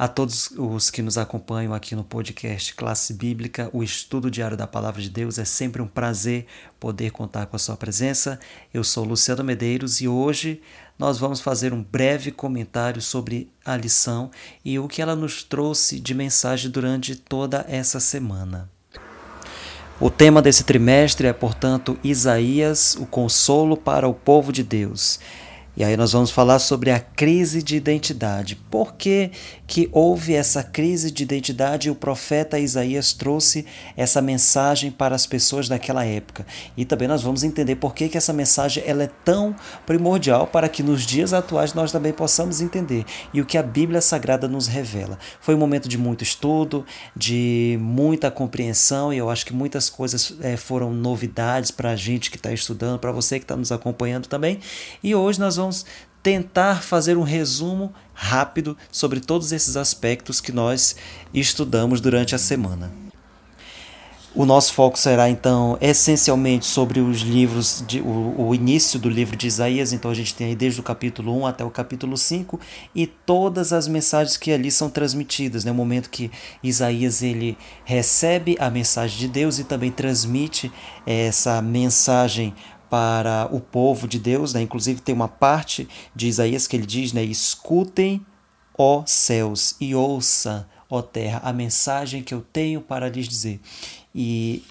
a 0.00 0.08
todos 0.08 0.50
os 0.56 0.90
que 0.90 1.02
nos 1.02 1.18
acompanham 1.18 1.74
aqui 1.74 1.94
no 1.94 2.02
podcast 2.02 2.74
Classe 2.74 3.12
Bíblica, 3.12 3.68
o 3.70 3.82
estudo 3.82 4.30
diário 4.30 4.56
da 4.56 4.66
Palavra 4.66 5.02
de 5.02 5.10
Deus. 5.10 5.38
É 5.38 5.44
sempre 5.44 5.82
um 5.82 5.86
prazer 5.86 6.46
poder 6.80 7.10
contar 7.10 7.44
com 7.44 7.56
a 7.56 7.58
sua 7.58 7.76
presença. 7.76 8.40
Eu 8.72 8.82
sou 8.82 9.04
Luciano 9.04 9.44
Medeiros 9.44 10.00
e 10.00 10.08
hoje 10.08 10.62
nós 11.00 11.18
vamos 11.18 11.40
fazer 11.40 11.72
um 11.72 11.82
breve 11.82 12.30
comentário 12.30 13.00
sobre 13.00 13.50
a 13.64 13.74
lição 13.74 14.30
e 14.62 14.78
o 14.78 14.86
que 14.86 15.00
ela 15.00 15.16
nos 15.16 15.42
trouxe 15.42 15.98
de 15.98 16.12
mensagem 16.12 16.70
durante 16.70 17.16
toda 17.16 17.64
essa 17.70 17.98
semana. 17.98 18.68
O 19.98 20.10
tema 20.10 20.42
desse 20.42 20.62
trimestre 20.62 21.26
é, 21.26 21.32
portanto, 21.32 21.98
Isaías, 22.04 22.96
o 22.96 23.06
consolo 23.06 23.78
para 23.78 24.06
o 24.06 24.12
povo 24.12 24.52
de 24.52 24.62
Deus. 24.62 25.18
E 25.74 25.82
aí 25.82 25.96
nós 25.96 26.12
vamos 26.12 26.30
falar 26.30 26.58
sobre 26.58 26.90
a 26.90 27.00
crise 27.00 27.62
de 27.62 27.76
identidade. 27.76 28.56
Por 28.70 28.92
que, 28.92 29.30
que 29.70 29.88
houve 29.92 30.34
essa 30.34 30.64
crise 30.64 31.12
de 31.12 31.22
identidade 31.22 31.86
e 31.86 31.92
o 31.92 31.94
profeta 31.94 32.58
Isaías 32.58 33.12
trouxe 33.12 33.64
essa 33.96 34.20
mensagem 34.20 34.90
para 34.90 35.14
as 35.14 35.28
pessoas 35.28 35.68
daquela 35.68 36.04
época? 36.04 36.44
E 36.76 36.84
também 36.84 37.06
nós 37.06 37.22
vamos 37.22 37.44
entender 37.44 37.76
por 37.76 37.94
que, 37.94 38.08
que 38.08 38.18
essa 38.18 38.32
mensagem 38.32 38.82
ela 38.84 39.04
é 39.04 39.10
tão 39.24 39.54
primordial 39.86 40.48
para 40.48 40.68
que 40.68 40.82
nos 40.82 41.06
dias 41.06 41.32
atuais 41.32 41.72
nós 41.72 41.92
também 41.92 42.12
possamos 42.12 42.60
entender 42.60 43.04
e 43.32 43.40
o 43.40 43.46
que 43.46 43.56
a 43.56 43.62
Bíblia 43.62 44.00
Sagrada 44.00 44.48
nos 44.48 44.66
revela. 44.66 45.16
Foi 45.40 45.54
um 45.54 45.58
momento 45.58 45.88
de 45.88 45.96
muito 45.96 46.24
estudo, 46.24 46.84
de 47.14 47.78
muita 47.80 48.28
compreensão 48.28 49.12
e 49.12 49.18
eu 49.18 49.30
acho 49.30 49.46
que 49.46 49.54
muitas 49.54 49.88
coisas 49.88 50.34
é, 50.40 50.56
foram 50.56 50.92
novidades 50.92 51.70
para 51.70 51.92
a 51.92 51.96
gente 51.96 52.28
que 52.28 52.36
está 52.36 52.52
estudando, 52.52 52.98
para 52.98 53.12
você 53.12 53.38
que 53.38 53.44
está 53.44 53.54
nos 53.54 53.70
acompanhando 53.70 54.26
também. 54.26 54.58
E 55.00 55.14
hoje 55.14 55.38
nós 55.38 55.54
vamos 55.54 55.86
tentar 56.22 56.82
fazer 56.82 57.16
um 57.16 57.22
resumo 57.22 57.92
rápido 58.12 58.76
sobre 58.92 59.20
todos 59.20 59.52
esses 59.52 59.76
aspectos 59.76 60.40
que 60.40 60.52
nós 60.52 60.96
estudamos 61.32 62.00
durante 62.00 62.34
a 62.34 62.38
semana. 62.38 62.90
O 64.32 64.44
nosso 64.44 64.72
foco 64.74 64.96
será 64.96 65.28
então 65.28 65.76
essencialmente 65.80 66.64
sobre 66.64 67.00
os 67.00 67.18
livros, 67.20 67.82
de, 67.84 68.00
o, 68.00 68.46
o, 68.46 68.54
início 68.54 68.96
do 68.96 69.08
livro 69.08 69.36
de 69.36 69.48
Isaías, 69.48 69.92
então 69.92 70.08
a 70.08 70.14
gente 70.14 70.36
tem 70.36 70.46
aí 70.46 70.54
desde 70.54 70.78
o 70.78 70.84
capítulo 70.84 71.36
1 71.40 71.46
até 71.46 71.64
o 71.64 71.70
capítulo 71.70 72.16
5 72.16 72.60
e 72.94 73.08
todas 73.08 73.72
as 73.72 73.88
mensagens 73.88 74.36
que 74.36 74.52
ali 74.52 74.70
são 74.70 74.88
transmitidas, 74.88 75.64
né? 75.64 75.72
o 75.72 75.74
momento 75.74 76.08
que 76.08 76.30
Isaías 76.62 77.24
ele 77.24 77.58
recebe 77.84 78.56
a 78.60 78.70
mensagem 78.70 79.18
de 79.18 79.26
Deus 79.26 79.58
e 79.58 79.64
também 79.64 79.90
transmite 79.90 80.70
essa 81.04 81.60
mensagem 81.60 82.54
para 82.90 83.48
o 83.52 83.60
povo 83.60 84.08
de 84.08 84.18
Deus, 84.18 84.52
né? 84.52 84.60
Inclusive 84.60 85.00
tem 85.00 85.14
uma 85.14 85.28
parte 85.28 85.88
de 86.14 86.26
Isaías 86.26 86.66
que 86.66 86.76
ele 86.76 86.86
diz, 86.86 87.12
né? 87.12 87.22
Escutem, 87.22 88.26
ó 88.76 89.04
céus, 89.06 89.76
e 89.80 89.94
ouça, 89.94 90.68
ó 90.90 91.00
terra, 91.00 91.40
a 91.44 91.52
mensagem 91.52 92.22
que 92.22 92.34
eu 92.34 92.44
tenho 92.52 92.80
para 92.80 93.08
lhes 93.08 93.28
dizer. 93.28 93.60
E 94.12 94.64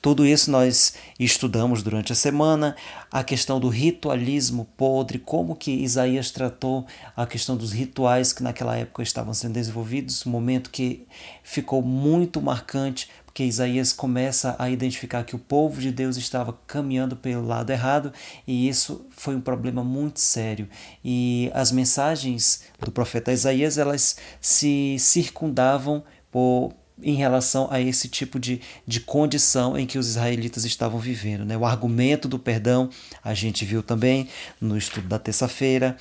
tudo 0.00 0.26
isso 0.26 0.50
nós 0.50 0.94
estudamos 1.18 1.82
durante 1.82 2.12
a 2.12 2.14
semana, 2.14 2.76
a 3.10 3.24
questão 3.24 3.58
do 3.58 3.70
ritualismo 3.70 4.68
podre, 4.76 5.18
como 5.18 5.56
que 5.56 5.72
Isaías 5.72 6.30
tratou 6.30 6.86
a 7.16 7.26
questão 7.26 7.56
dos 7.56 7.72
rituais 7.72 8.30
que 8.30 8.42
naquela 8.42 8.76
época 8.76 9.02
estavam 9.02 9.32
sendo 9.32 9.54
desenvolvidos, 9.54 10.26
um 10.26 10.30
momento 10.30 10.70
que 10.70 11.06
ficou 11.42 11.80
muito 11.80 12.40
marcante 12.40 13.08
porque 13.34 13.42
Isaías 13.42 13.92
começa 13.92 14.54
a 14.60 14.70
identificar 14.70 15.24
que 15.24 15.34
o 15.34 15.40
povo 15.40 15.80
de 15.80 15.90
Deus 15.90 16.16
estava 16.16 16.56
caminhando 16.68 17.16
pelo 17.16 17.44
lado 17.44 17.70
errado 17.70 18.12
e 18.46 18.68
isso 18.68 19.04
foi 19.10 19.34
um 19.34 19.40
problema 19.40 19.82
muito 19.82 20.20
sério. 20.20 20.68
E 21.04 21.50
as 21.52 21.72
mensagens 21.72 22.62
do 22.78 22.92
profeta 22.92 23.32
Isaías 23.32 23.76
elas 23.76 24.18
se 24.40 24.94
circundavam 25.00 26.04
por, 26.30 26.74
em 27.02 27.16
relação 27.16 27.66
a 27.72 27.80
esse 27.80 28.08
tipo 28.08 28.38
de, 28.38 28.60
de 28.86 29.00
condição 29.00 29.76
em 29.76 29.84
que 29.84 29.98
os 29.98 30.10
israelitas 30.10 30.64
estavam 30.64 31.00
vivendo. 31.00 31.44
Né? 31.44 31.56
O 31.56 31.66
argumento 31.66 32.28
do 32.28 32.38
perdão 32.38 32.88
a 33.20 33.34
gente 33.34 33.64
viu 33.64 33.82
também 33.82 34.28
no 34.60 34.78
estudo 34.78 35.08
da 35.08 35.18
terça-feira, 35.18 35.96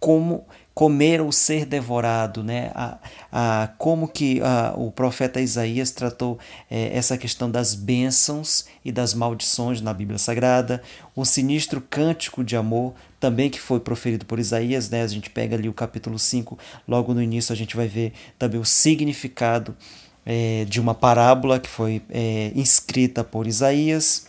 como 0.00 0.44
comer 0.74 1.20
ou 1.20 1.30
ser 1.30 1.64
devorado, 1.64 2.42
né? 2.42 2.72
A, 2.74 2.98
a, 3.30 3.68
como 3.78 4.08
que 4.08 4.40
a, 4.42 4.74
o 4.76 4.90
profeta 4.90 5.40
Isaías 5.40 5.92
tratou 5.92 6.38
é, 6.68 6.96
essa 6.96 7.16
questão 7.16 7.48
das 7.48 7.74
bênçãos 7.74 8.66
e 8.84 8.90
das 8.90 9.14
maldições 9.14 9.80
na 9.80 9.94
Bíblia 9.94 10.18
Sagrada, 10.18 10.82
o 11.14 11.24
sinistro 11.24 11.80
cântico 11.80 12.42
de 12.42 12.56
amor 12.56 12.92
também 13.20 13.48
que 13.48 13.60
foi 13.60 13.78
proferido 13.78 14.26
por 14.26 14.40
Isaías, 14.40 14.90
né? 14.90 15.02
A 15.02 15.06
gente 15.06 15.30
pega 15.30 15.54
ali 15.54 15.68
o 15.68 15.72
capítulo 15.72 16.18
5, 16.18 16.58
logo 16.88 17.14
no 17.14 17.22
início 17.22 17.52
a 17.52 17.56
gente 17.56 17.76
vai 17.76 17.86
ver 17.86 18.12
também 18.36 18.60
o 18.60 18.64
significado 18.64 19.76
é, 20.26 20.64
de 20.68 20.80
uma 20.80 20.94
parábola 20.94 21.60
que 21.60 21.68
foi 21.68 22.02
é, 22.10 22.50
escrita 22.56 23.22
por 23.22 23.46
Isaías 23.46 24.26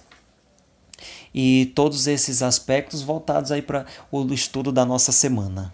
e 1.34 1.72
todos 1.76 2.08
esses 2.08 2.42
aspectos 2.42 3.02
voltados 3.02 3.52
aí 3.52 3.62
para 3.62 3.86
o 4.12 4.32
estudo 4.32 4.72
da 4.72 4.86
nossa 4.86 5.12
semana. 5.12 5.74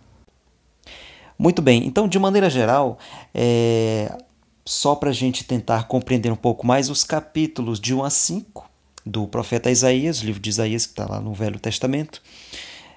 Muito 1.41 1.59
bem, 1.59 1.87
então 1.87 2.07
de 2.07 2.19
maneira 2.19 2.51
geral, 2.51 2.99
é, 3.33 4.15
só 4.63 4.93
para 4.93 5.09
a 5.09 5.13
gente 5.13 5.43
tentar 5.43 5.87
compreender 5.87 6.31
um 6.31 6.35
pouco 6.35 6.67
mais 6.67 6.87
os 6.87 7.03
capítulos 7.03 7.79
de 7.79 7.95
1 7.95 8.03
a 8.03 8.11
5 8.11 8.69
do 9.03 9.25
profeta 9.25 9.71
Isaías, 9.71 10.21
o 10.21 10.25
livro 10.27 10.39
de 10.39 10.51
Isaías 10.51 10.85
que 10.85 10.91
está 10.91 11.07
lá 11.09 11.19
no 11.19 11.33
Velho 11.33 11.59
Testamento, 11.59 12.21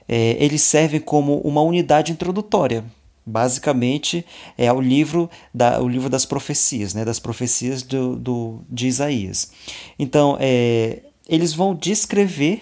é, 0.06 0.36
eles 0.38 0.60
servem 0.60 1.00
como 1.00 1.38
uma 1.38 1.62
unidade 1.62 2.12
introdutória. 2.12 2.84
Basicamente 3.24 4.26
é 4.58 4.70
o 4.70 4.78
livro, 4.78 5.30
da, 5.54 5.80
o 5.80 5.88
livro 5.88 6.10
das 6.10 6.26
profecias, 6.26 6.92
né, 6.92 7.02
das 7.02 7.18
profecias 7.18 7.82
do, 7.82 8.14
do, 8.14 8.60
de 8.68 8.86
Isaías. 8.86 9.52
Então, 9.98 10.36
é, 10.38 11.00
eles 11.26 11.54
vão 11.54 11.74
descrever 11.74 12.60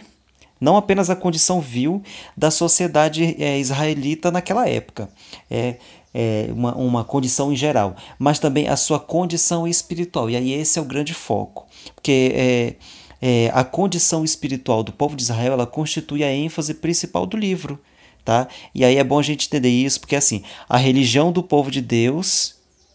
não 0.63 0.77
apenas 0.77 1.11
a 1.11 1.17
condição 1.17 1.61
vil 1.61 2.01
da 2.37 2.49
sociedade 2.49 3.35
é, 3.43 3.59
israelita 3.59 4.31
naquela 4.31 4.69
época, 4.69 5.09
é, 5.51 5.75
é 6.15 6.47
uma, 6.53 6.73
uma 6.77 7.05
condição 7.05 7.53
em 7.53 7.57
geral, 7.57 7.97
mas 8.17 8.39
também 8.39 8.69
a 8.69 8.77
sua 8.77 9.01
condição 9.01 9.67
espiritual. 9.67 10.31
E 10.31 10.37
aí 10.37 10.53
esse 10.53 10.79
é 10.79 10.83
o 10.83 10.85
grande 10.85 11.13
foco, 11.15 11.67
porque 11.97 12.33
é, 12.33 12.75
é, 13.21 13.51
a 13.53 13.65
condição 13.65 14.23
espiritual 14.23 14.85
do 14.85 14.93
povo 14.93 15.17
de 15.17 15.23
Israel 15.25 15.55
ela 15.55 15.67
constitui 15.67 16.23
a 16.23 16.33
ênfase 16.33 16.75
principal 16.75 17.27
do 17.27 17.37
livro. 17.37 17.81
Tá? 18.25 18.47
E 18.73 18.85
aí 18.85 18.99
é 18.99 19.03
bom 19.03 19.19
a 19.19 19.23
gente 19.23 19.49
entender 19.49 19.69
isso, 19.69 19.99
porque 19.99 20.15
assim, 20.15 20.45
a 20.69 20.77
religião 20.77 21.33
do 21.33 21.43
povo 21.43 21.73
de 21.73 21.81
Deus, 21.81 22.55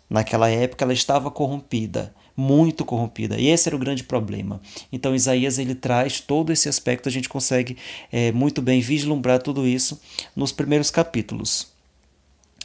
naquela 0.09 0.49
época, 0.49 0.85
ela 0.85 0.93
estava 0.93 1.29
corrompida 1.29 2.15
muito 2.37 2.85
corrompida. 2.85 3.39
E 3.39 3.47
esse 3.47 3.67
era 3.67 3.75
o 3.75 3.79
grande 3.79 4.03
problema. 4.03 4.61
Então 4.91 5.15
Isaías 5.15 5.57
ele 5.57 5.73
traz 5.73 6.21
todo 6.21 6.53
esse 6.53 6.69
aspecto, 6.69 7.09
a 7.09 7.11
gente 7.11 7.27
consegue 7.27 7.75
é, 8.11 8.31
muito 8.31 8.61
bem 8.61 8.79
vislumbrar 8.79 9.41
tudo 9.41 9.67
isso 9.67 9.99
nos 10.35 10.51
primeiros 10.51 10.91
capítulos. 10.91 11.75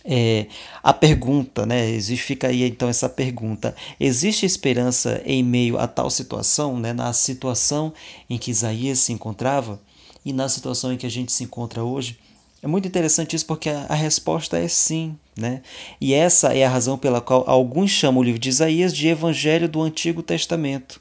É, 0.04 0.46
a 0.82 0.92
pergunta, 0.92 1.64
né? 1.64 1.88
Existe, 1.88 2.24
fica 2.24 2.48
aí 2.48 2.64
então 2.64 2.88
essa 2.88 3.08
pergunta: 3.08 3.74
existe 3.98 4.44
esperança 4.44 5.22
em 5.24 5.42
meio 5.42 5.78
a 5.78 5.86
tal 5.86 6.10
situação, 6.10 6.78
né? 6.78 6.92
Na 6.92 7.12
situação 7.12 7.92
em 8.28 8.36
que 8.36 8.50
Isaías 8.50 8.98
se 8.98 9.12
encontrava 9.12 9.80
e 10.24 10.32
na 10.32 10.48
situação 10.48 10.92
em 10.92 10.96
que 10.96 11.06
a 11.06 11.10
gente 11.10 11.32
se 11.32 11.44
encontra 11.44 11.84
hoje? 11.84 12.18
É 12.62 12.68
muito 12.68 12.86
interessante 12.86 13.34
isso 13.34 13.44
porque 13.44 13.68
a, 13.68 13.86
a, 13.88 13.94
resposta 13.94 14.56
é 14.56 14.68
sim. 14.68 15.18
Né? 15.36 15.62
E 16.00 16.14
essa 16.14 16.54
é 16.54 16.64
a 16.64 16.68
razão 16.68 16.96
pela 16.96 17.20
qual 17.20 17.42
alguns 17.48 17.90
chamam 17.90 18.20
o 18.20 18.24
livro 18.24 18.38
de 18.38 18.48
Isaías 18.48 18.94
de 18.94 19.08
Evangelho 19.08 19.68
do 19.68 19.82
Antigo 19.82 20.22
Testamento. 20.22 21.00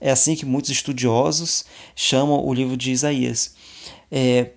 É 0.00 0.10
assim 0.10 0.36
que 0.36 0.46
muitos 0.46 0.70
estudiosos 0.70 1.64
chamam 1.96 2.46
o 2.46 2.54
livro 2.54 2.76
de 2.76 2.92
Isaías. 2.92 3.56
É, 4.12 4.50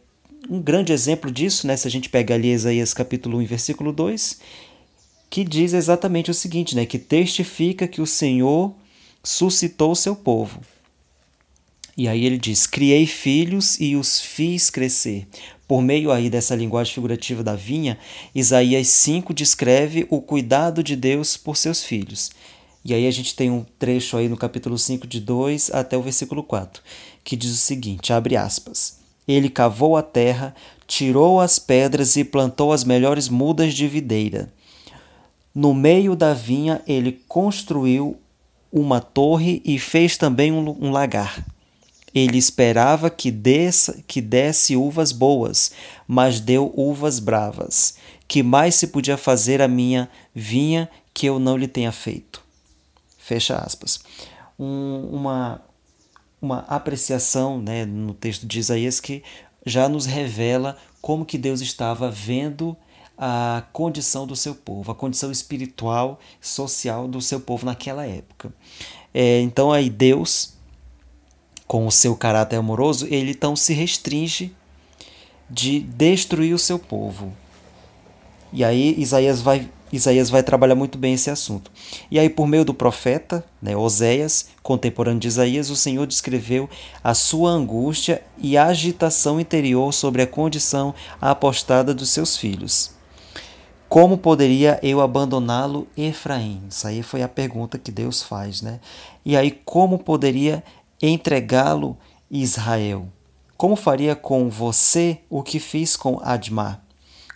um 0.47 0.61
grande 0.61 0.93
exemplo 0.93 1.31
disso, 1.31 1.65
né, 1.65 1.75
se 1.75 1.87
a 1.87 1.91
gente 1.91 2.09
pega 2.09 2.35
ali 2.35 2.51
Isaías 2.51 2.93
capítulo 2.93 3.39
1, 3.39 3.45
versículo 3.45 3.91
2, 3.91 4.39
que 5.29 5.43
diz 5.43 5.73
exatamente 5.73 6.29
o 6.29 6.33
seguinte, 6.33 6.75
né, 6.75 6.85
que 6.85 6.99
testifica 6.99 7.87
que 7.87 8.01
o 8.01 8.05
Senhor 8.05 8.75
suscitou 9.23 9.91
o 9.91 9.95
seu 9.95 10.15
povo. 10.15 10.61
E 11.97 12.07
aí 12.07 12.25
ele 12.25 12.37
diz: 12.37 12.67
Criei 12.67 13.07
filhos 13.07 13.79
e 13.79 13.95
os 13.95 14.21
fiz 14.21 14.69
crescer. 14.69 15.27
Por 15.67 15.81
meio 15.81 16.11
aí 16.11 16.29
dessa 16.29 16.55
linguagem 16.55 16.93
figurativa 16.93 17.43
da 17.43 17.53
vinha, 17.53 17.97
Isaías 18.33 18.87
5 18.87 19.33
descreve 19.33 20.07
o 20.09 20.21
cuidado 20.21 20.81
de 20.81 20.95
Deus 20.95 21.35
por 21.35 21.57
seus 21.57 21.83
filhos. 21.83 22.31
E 22.85 22.93
aí 22.93 23.05
a 23.05 23.11
gente 23.11 23.35
tem 23.35 23.51
um 23.51 23.65
trecho 23.77 24.15
aí 24.15 24.29
no 24.29 24.37
capítulo 24.37 24.77
5 24.77 25.05
de 25.05 25.19
2 25.19 25.71
até 25.73 25.97
o 25.97 26.01
versículo 26.01 26.41
4, 26.41 26.81
que 27.21 27.35
diz 27.35 27.51
o 27.51 27.57
seguinte, 27.57 28.13
abre 28.13 28.37
aspas: 28.37 28.99
Ele 29.27 29.49
cavou 29.49 29.97
a 29.97 30.01
terra, 30.01 30.55
tirou 30.87 31.41
as 31.41 31.59
pedras 31.59 32.15
e 32.15 32.23
plantou 32.23 32.71
as 32.71 32.85
melhores 32.85 33.27
mudas 33.27 33.73
de 33.73 33.89
videira. 33.89 34.53
No 35.53 35.73
meio 35.73 36.15
da 36.15 36.33
vinha 36.33 36.81
ele 36.87 37.19
construiu 37.27 38.17
uma 38.71 39.01
torre 39.01 39.61
e 39.65 39.77
fez 39.77 40.15
também 40.15 40.51
um, 40.53 40.69
um 40.79 40.91
lagar. 40.91 41.43
Ele 42.17 42.37
esperava 42.37 43.09
que 43.09 43.29
desse, 43.29 44.03
que 44.07 44.21
desse 44.21 44.75
uvas 44.75 45.11
boas, 45.11 45.71
mas 46.07 46.39
deu 46.39 46.73
uvas 46.75 47.19
bravas. 47.19 47.95
Que 48.27 48.41
mais 48.41 48.75
se 48.75 48.87
podia 48.87 49.17
fazer 49.17 49.61
a 49.61 49.67
minha 49.67 50.09
vinha 50.33 50.89
que 51.13 51.25
eu 51.25 51.37
não 51.37 51.55
lhe 51.55 51.67
tenha 51.67 51.91
feito? 51.91 52.41
Fecha 53.17 53.55
aspas. 53.55 53.99
Um, 54.57 55.09
uma, 55.11 55.61
uma 56.41 56.59
apreciação 56.59 57.61
né, 57.61 57.85
no 57.85 58.13
texto 58.13 58.47
de 58.47 58.59
Isaías 58.59 58.99
que 58.99 59.23
já 59.65 59.87
nos 59.87 60.05
revela 60.05 60.77
como 61.01 61.25
que 61.25 61.37
Deus 61.37 61.61
estava 61.61 62.09
vendo 62.09 62.75
a 63.17 63.63
condição 63.73 64.27
do 64.27 64.35
seu 64.35 64.53
povo, 64.53 64.91
a 64.91 64.95
condição 64.95 65.31
espiritual, 65.31 66.19
social 66.39 67.07
do 67.07 67.21
seu 67.21 67.39
povo 67.39 67.65
naquela 67.65 68.05
época. 68.05 68.53
É, 69.13 69.41
então 69.41 69.71
aí 69.71 69.89
Deus, 69.89 70.56
com 71.67 71.85
o 71.85 71.91
seu 71.91 72.15
caráter 72.15 72.55
amoroso, 72.55 73.05
ele 73.09 73.31
então 73.31 73.55
se 73.55 73.73
restringe 73.73 74.55
de 75.49 75.79
destruir 75.79 76.53
o 76.53 76.59
seu 76.59 76.79
povo. 76.79 77.33
E 78.53 78.63
aí 78.63 78.95
Isaías 78.97 79.41
vai 79.41 79.69
Isaías 79.91 80.29
vai 80.29 80.43
trabalhar 80.43 80.75
muito 80.75 80.97
bem 80.97 81.13
esse 81.13 81.29
assunto. 81.29 81.71
E 82.11 82.19
aí, 82.19 82.29
por 82.29 82.45
meio 82.45 82.65
do 82.65 82.73
profeta, 82.73 83.43
né, 83.61 83.75
Oséias, 83.75 84.49
contemporâneo 84.61 85.19
de 85.19 85.29
Isaías, 85.29 85.69
o 85.69 85.77
Senhor 85.77 86.05
descreveu 86.05 86.69
a 87.01 87.13
sua 87.13 87.51
angústia 87.51 88.21
e 88.37 88.57
agitação 88.57 89.39
interior 89.39 89.93
sobre 89.93 90.21
a 90.21 90.27
condição 90.27 90.93
apostada 91.21 91.93
dos 91.93 92.09
seus 92.09 92.35
filhos. 92.35 92.91
Como 93.87 94.17
poderia 94.17 94.77
eu 94.83 94.99
abandoná-lo, 94.99 95.87
Efraim? 95.95 96.61
Isso 96.69 96.85
aí 96.85 97.01
foi 97.01 97.23
a 97.23 97.29
pergunta 97.29 97.77
que 97.77 97.89
Deus 97.89 98.21
faz, 98.21 98.61
né? 98.61 98.81
E 99.23 99.37
aí, 99.37 99.51
como 99.63 99.99
poderia 99.99 100.61
entregá-lo, 101.01 101.97
Israel? 102.29 103.07
Como 103.55 103.75
faria 103.75 104.15
com 104.15 104.49
você 104.49 105.19
o 105.29 105.41
que 105.41 105.59
fiz 105.59 105.95
com 105.95 106.19
Admar? 106.21 106.83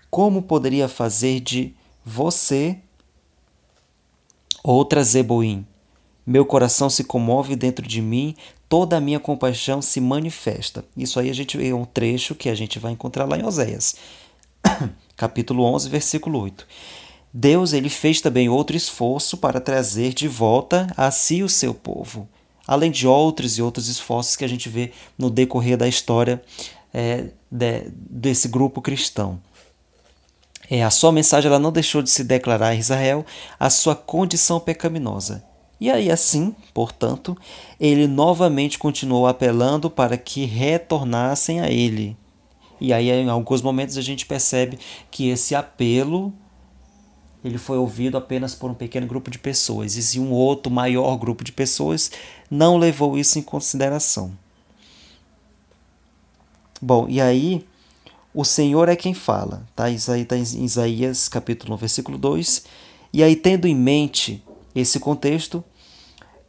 Como 0.09 0.41
poderia 0.41 0.87
fazer 0.87 1.39
de 1.39 1.73
você, 2.03 2.77
outra 4.63 5.03
Zeboim. 5.03 5.65
Meu 6.25 6.45
coração 6.45 6.89
se 6.89 7.03
comove 7.03 7.55
dentro 7.55 7.87
de 7.87 8.01
mim, 8.01 8.35
toda 8.69 8.97
a 8.97 9.01
minha 9.01 9.19
compaixão 9.19 9.81
se 9.81 9.99
manifesta. 9.99 10.85
Isso 10.95 11.19
aí 11.19 11.29
a 11.29 11.33
gente 11.33 11.57
é 11.65 11.73
um 11.73 11.85
trecho 11.85 12.35
que 12.35 12.49
a 12.49 12.55
gente 12.55 12.77
vai 12.79 12.91
encontrar 12.91 13.25
lá 13.25 13.37
em 13.37 13.45
Oséias, 13.45 13.95
capítulo 15.17 15.63
11, 15.63 15.89
versículo 15.89 16.39
8. 16.39 16.67
Deus 17.33 17.73
ele 17.73 17.89
fez 17.89 18.21
também 18.21 18.49
outro 18.49 18.75
esforço 18.75 19.37
para 19.37 19.59
trazer 19.59 20.13
de 20.13 20.27
volta 20.27 20.87
a 20.95 21.09
si 21.09 21.41
o 21.41 21.49
seu 21.49 21.73
povo, 21.73 22.27
além 22.67 22.91
de 22.91 23.07
outros 23.07 23.57
e 23.57 23.61
outros 23.61 23.87
esforços 23.87 24.35
que 24.35 24.45
a 24.45 24.47
gente 24.47 24.69
vê 24.69 24.91
no 25.17 25.29
decorrer 25.29 25.77
da 25.77 25.87
história 25.87 26.41
é, 26.93 27.27
de, 27.49 27.89
desse 28.09 28.47
grupo 28.47 28.81
cristão. 28.81 29.39
É, 30.69 30.83
a 30.83 30.89
sua 30.89 31.11
mensagem 31.11 31.49
ela 31.49 31.59
não 31.59 31.71
deixou 31.71 32.01
de 32.01 32.09
se 32.09 32.23
declarar 32.23 32.69
a 32.69 32.75
Israel 32.75 33.25
a 33.59 33.69
sua 33.69 33.95
condição 33.95 34.59
pecaminosa. 34.59 35.43
E 35.81 35.89
aí, 35.89 36.11
assim, 36.11 36.55
portanto, 36.73 37.35
ele 37.79 38.07
novamente 38.07 38.77
continuou 38.77 39.25
apelando 39.25 39.89
para 39.89 40.15
que 40.15 40.45
retornassem 40.45 41.59
a 41.59 41.69
ele. 41.69 42.15
E 42.79 42.93
aí, 42.93 43.09
em 43.09 43.29
alguns 43.29 43.61
momentos, 43.61 43.97
a 43.97 44.01
gente 44.01 44.25
percebe 44.25 44.79
que 45.09 45.27
esse 45.29 45.55
apelo 45.55 46.31
ele 47.43 47.57
foi 47.57 47.77
ouvido 47.77 48.17
apenas 48.17 48.53
por 48.53 48.69
um 48.69 48.73
pequeno 48.73 49.07
grupo 49.07 49.31
de 49.31 49.39
pessoas, 49.39 49.95
e 49.95 50.03
se 50.03 50.19
um 50.19 50.31
outro 50.31 50.71
maior 50.71 51.17
grupo 51.17 51.43
de 51.43 51.51
pessoas 51.51 52.11
não 52.49 52.77
levou 52.77 53.17
isso 53.17 53.39
em 53.39 53.41
consideração. 53.41 54.31
Bom, 56.81 57.07
e 57.07 57.21
aí 57.21 57.65
o 58.33 58.45
Senhor 58.45 58.87
é 58.87 58.95
quem 58.95 59.13
fala, 59.13 59.67
tá? 59.75 59.89
Isso 59.89 60.11
aí 60.11 60.21
está 60.21 60.37
em 60.37 60.41
Isaías 60.41 61.27
capítulo 61.27 61.73
1, 61.75 61.77
versículo 61.77 62.17
2. 62.17 62.63
E 63.13 63.21
aí, 63.21 63.35
tendo 63.35 63.67
em 63.67 63.75
mente 63.75 64.41
esse 64.73 64.99
contexto, 64.99 65.63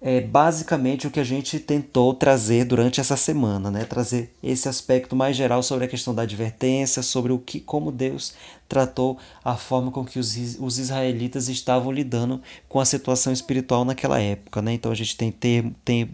é 0.04 0.20
basicamente 0.20 1.06
o 1.06 1.10
que 1.12 1.20
a 1.20 1.24
gente 1.24 1.60
tentou 1.60 2.12
trazer 2.12 2.64
durante 2.64 3.00
essa 3.00 3.16
semana, 3.16 3.70
né? 3.70 3.84
Trazer 3.84 4.34
esse 4.42 4.68
aspecto 4.68 5.14
mais 5.14 5.36
geral 5.36 5.62
sobre 5.62 5.84
a 5.84 5.88
questão 5.88 6.12
da 6.12 6.22
advertência, 6.22 7.02
sobre 7.02 7.30
o 7.30 7.38
que, 7.38 7.60
como 7.60 7.92
Deus 7.92 8.34
tratou 8.68 9.16
a 9.44 9.56
forma 9.56 9.92
com 9.92 10.04
que 10.04 10.18
os, 10.18 10.36
os 10.58 10.78
israelitas 10.78 11.48
estavam 11.48 11.92
lidando 11.92 12.42
com 12.68 12.80
a 12.80 12.84
situação 12.84 13.32
espiritual 13.32 13.84
naquela 13.84 14.20
época, 14.20 14.60
né? 14.60 14.72
Então 14.72 14.90
a 14.90 14.94
gente 14.94 15.16
tem, 15.16 15.30
ter, 15.30 15.70
tem 15.84 16.10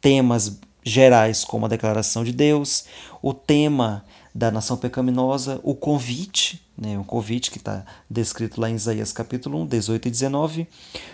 temas 0.00 0.60
gerais 0.84 1.44
como 1.44 1.66
a 1.66 1.68
declaração 1.68 2.22
de 2.22 2.30
Deus, 2.30 2.84
o 3.20 3.34
tema 3.34 4.04
da 4.36 4.50
nação 4.50 4.76
pecaminosa, 4.76 5.58
o 5.62 5.74
convite, 5.74 6.62
né, 6.76 6.98
o 6.98 7.04
convite 7.04 7.50
que 7.50 7.56
está 7.56 7.86
descrito 8.08 8.60
lá 8.60 8.68
em 8.68 8.74
Isaías 8.74 9.10
capítulo 9.10 9.62
1, 9.62 9.66
18 9.66 10.08
e 10.08 10.10
19. 10.10 10.68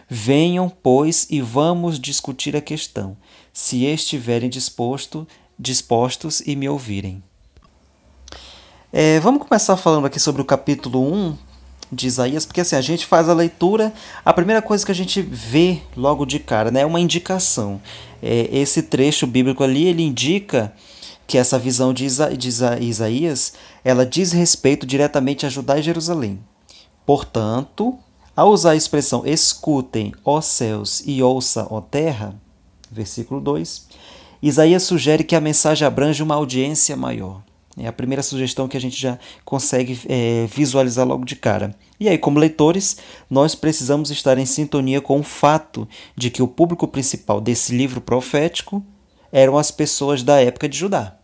Venham, 0.08 0.68
pois, 0.68 1.28
e 1.30 1.40
vamos 1.40 2.00
discutir 2.00 2.56
a 2.56 2.60
questão, 2.60 3.16
se 3.52 3.84
estiverem 3.84 4.50
disposto, 4.50 5.24
dispostos 5.56 6.40
e 6.40 6.56
me 6.56 6.68
ouvirem. 6.68 7.22
É, 8.92 9.20
vamos 9.20 9.46
começar 9.46 9.76
falando 9.76 10.06
aqui 10.06 10.18
sobre 10.18 10.42
o 10.42 10.44
capítulo 10.44 11.00
1 11.00 11.38
de 11.92 12.08
Isaías, 12.08 12.44
porque 12.44 12.62
assim, 12.62 12.74
a 12.74 12.80
gente 12.80 13.06
faz 13.06 13.28
a 13.28 13.34
leitura, 13.34 13.92
a 14.24 14.32
primeira 14.32 14.60
coisa 14.60 14.84
que 14.84 14.90
a 14.90 14.94
gente 14.96 15.22
vê 15.22 15.80
logo 15.96 16.26
de 16.26 16.40
cara 16.40 16.72
né, 16.72 16.80
é 16.80 16.86
uma 16.86 16.98
indicação. 16.98 17.80
É, 18.20 18.48
esse 18.50 18.82
trecho 18.82 19.28
bíblico 19.28 19.62
ali, 19.62 19.86
ele 19.86 20.02
indica 20.02 20.72
que 21.26 21.38
essa 21.38 21.58
visão 21.58 21.92
de, 21.92 22.04
Isa, 22.04 22.36
de 22.36 22.48
Isaías 22.80 23.54
ela 23.84 24.04
diz 24.04 24.32
respeito 24.32 24.86
diretamente 24.86 25.46
a 25.46 25.48
Judá 25.48 25.78
e 25.78 25.82
Jerusalém. 25.82 26.40
Portanto, 27.06 27.98
ao 28.34 28.50
usar 28.50 28.70
a 28.70 28.76
expressão 28.76 29.26
escutem, 29.26 30.12
ó 30.24 30.40
céus, 30.40 31.02
e 31.04 31.22
ouça, 31.22 31.66
ó 31.70 31.80
terra, 31.80 32.34
versículo 32.90 33.40
2, 33.40 33.88
Isaías 34.42 34.82
sugere 34.82 35.22
que 35.22 35.36
a 35.36 35.40
mensagem 35.40 35.86
abrange 35.86 36.22
uma 36.22 36.34
audiência 36.34 36.96
maior. 36.96 37.42
É 37.76 37.86
a 37.86 37.92
primeira 37.92 38.22
sugestão 38.22 38.68
que 38.68 38.76
a 38.76 38.80
gente 38.80 39.00
já 39.00 39.18
consegue 39.44 39.98
é, 40.06 40.46
visualizar 40.46 41.06
logo 41.06 41.24
de 41.24 41.36
cara. 41.36 41.74
E 41.98 42.08
aí, 42.08 42.18
como 42.18 42.38
leitores, 42.38 42.98
nós 43.30 43.54
precisamos 43.54 44.10
estar 44.10 44.36
em 44.36 44.44
sintonia 44.44 45.00
com 45.00 45.20
o 45.20 45.22
fato 45.22 45.88
de 46.14 46.30
que 46.30 46.42
o 46.42 46.48
público 46.48 46.86
principal 46.86 47.40
desse 47.40 47.74
livro 47.74 48.00
profético 48.00 48.84
eram 49.32 49.56
as 49.56 49.70
pessoas 49.70 50.22
da 50.22 50.40
época 50.40 50.68
de 50.68 50.78
Judá 50.78 51.16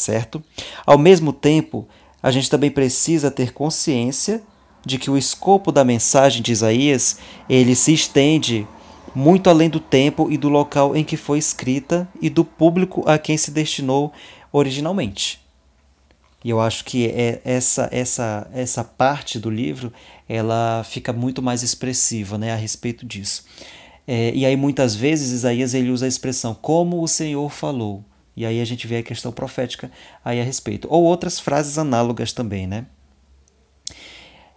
certo? 0.00 0.42
Ao 0.86 0.96
mesmo 0.96 1.32
tempo, 1.32 1.86
a 2.22 2.30
gente 2.30 2.48
também 2.48 2.70
precisa 2.70 3.30
ter 3.30 3.52
consciência 3.52 4.42
de 4.84 4.98
que 4.98 5.10
o 5.10 5.18
escopo 5.18 5.70
da 5.70 5.84
mensagem 5.84 6.40
de 6.40 6.52
Isaías, 6.52 7.18
ele 7.48 7.74
se 7.74 7.92
estende 7.92 8.66
muito 9.14 9.50
além 9.50 9.68
do 9.68 9.80
tempo 9.80 10.30
e 10.30 10.38
do 10.38 10.48
local 10.48 10.96
em 10.96 11.04
que 11.04 11.16
foi 11.16 11.38
escrita 11.38 12.08
e 12.20 12.30
do 12.30 12.44
público 12.44 13.02
a 13.06 13.18
quem 13.18 13.36
se 13.36 13.50
destinou 13.50 14.12
originalmente. 14.52 15.40
E 16.44 16.50
eu 16.50 16.60
acho 16.60 16.84
que 16.84 17.06
é 17.06 17.40
essa 17.44 17.88
essa 17.90 18.48
essa 18.52 18.84
parte 18.84 19.40
do 19.40 19.50
livro 19.50 19.92
ela 20.28 20.84
fica 20.84 21.12
muito 21.12 21.42
mais 21.42 21.64
expressiva, 21.64 22.38
né, 22.38 22.52
a 22.52 22.56
respeito 22.56 23.04
disso. 23.04 23.44
É, 24.10 24.32
e 24.34 24.46
aí 24.46 24.56
muitas 24.56 24.94
vezes 24.94 25.32
Isaías 25.32 25.74
ele 25.74 25.90
usa 25.90 26.06
a 26.06 26.08
expressão 26.08 26.54
como 26.54 27.02
o 27.02 27.06
Senhor 27.06 27.50
falou. 27.50 28.02
E 28.34 28.46
aí 28.46 28.58
a 28.58 28.64
gente 28.64 28.86
vê 28.86 28.96
a 28.96 29.02
questão 29.02 29.30
profética 29.30 29.90
aí 30.24 30.40
a 30.40 30.44
respeito. 30.44 30.88
Ou 30.90 31.04
outras 31.04 31.38
frases 31.38 31.76
análogas 31.76 32.32
também, 32.32 32.66
né? 32.66 32.86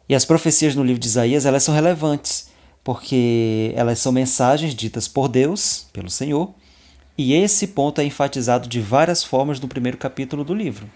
E 0.07 0.15
as 0.15 0.23
profecias 0.23 0.73
no 0.73 0.85
livro 0.85 1.01
de 1.01 1.07
Isaías, 1.07 1.45
elas 1.45 1.63
são 1.63 1.75
relevantes, 1.75 2.49
porque 2.81 3.73
elas 3.75 3.99
são 3.99 4.13
mensagens 4.13 4.73
ditas 4.73 5.07
por 5.07 5.27
Deus, 5.27 5.87
pelo 5.91 6.09
Senhor, 6.09 6.53
e 7.17 7.33
esse 7.33 7.67
ponto 7.67 7.99
é 7.99 8.05
enfatizado 8.05 8.69
de 8.69 8.79
várias 8.79 9.21
formas 9.21 9.59
no 9.59 9.67
primeiro 9.67 9.97
capítulo 9.97 10.45
do 10.45 10.53
livro. 10.53 10.89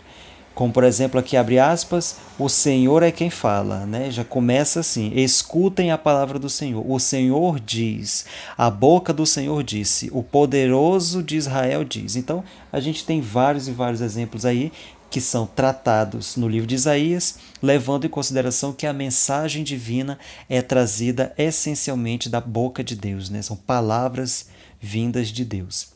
Como, 0.55 0.71
por 0.71 0.85
exemplo, 0.85 1.19
aqui 1.19 1.35
abre 1.35 1.59
aspas, 1.59 2.15
o 2.39 2.47
Senhor 2.47 3.03
é 3.03 3.11
quem 3.11 3.29
fala, 3.29 3.85
né? 3.85 4.09
Já 4.09 4.23
começa 4.23 4.79
assim: 4.79 5.11
escutem 5.13 5.91
a 5.91 5.97
palavra 5.97 6.39
do 6.39 6.49
Senhor. 6.49 6.89
O 6.89 6.97
Senhor 6.97 7.59
diz, 7.59 8.25
a 8.57 8.69
boca 8.69 9.11
do 9.11 9.25
Senhor 9.25 9.61
disse, 9.63 10.09
o 10.13 10.23
poderoso 10.23 11.21
de 11.21 11.35
Israel 11.35 11.83
diz. 11.83 12.15
Então, 12.15 12.41
a 12.71 12.79
gente 12.79 13.03
tem 13.05 13.19
vários 13.19 13.67
e 13.67 13.71
vários 13.71 13.99
exemplos 13.99 14.45
aí 14.45 14.71
que 15.09 15.19
são 15.19 15.45
tratados 15.45 16.35
no 16.35 16.47
livro 16.47 16.67
de 16.67 16.75
Isaías, 16.75 17.37
levando 17.61 18.05
em 18.05 18.09
consideração 18.09 18.73
que 18.73 18.87
a 18.87 18.93
mensagem 18.93 19.63
divina 19.63 20.17
é 20.49 20.61
trazida 20.61 21.33
essencialmente 21.37 22.29
da 22.29 22.39
boca 22.39 22.83
de 22.83 22.95
Deus, 22.95 23.29
né? 23.29 23.41
São 23.41 23.57
palavras 23.57 24.47
vindas 24.79 25.27
de 25.27 25.43
Deus. 25.43 25.89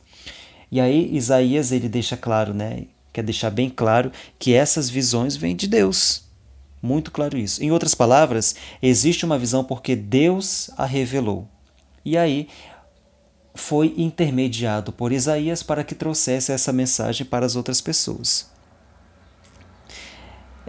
E 0.70 0.82
aí 0.82 1.16
Isaías 1.16 1.72
ele 1.72 1.88
deixa 1.88 2.16
claro, 2.18 2.54
né? 2.54 2.84
Quer 3.12 3.24
deixar 3.24 3.50
bem 3.50 3.70
claro 3.70 4.12
que 4.38 4.54
essas 4.54 4.90
visões 4.90 5.36
vêm 5.36 5.56
de 5.56 5.68
Deus. 5.68 6.24
Muito 6.82 7.12
claro 7.12 7.38
isso. 7.38 7.64
Em 7.64 7.72
outras 7.72 7.94
palavras, 7.94 8.56
existe 8.82 9.26
uma 9.26 9.38
visão 9.38 9.64
porque 9.64 9.96
Deus 9.96 10.70
a 10.78 10.86
revelou. 10.86 11.48
E 12.06 12.18
aí 12.18 12.48
foi 13.54 13.94
intermediado 13.98 14.92
por 14.92 15.12
Isaías 15.12 15.62
para 15.62 15.84
que 15.84 15.94
trouxesse 15.94 16.52
essa 16.52 16.72
mensagem 16.72 17.26
para 17.26 17.46
as 17.46 17.56
outras 17.56 17.82
pessoas. 17.82 18.50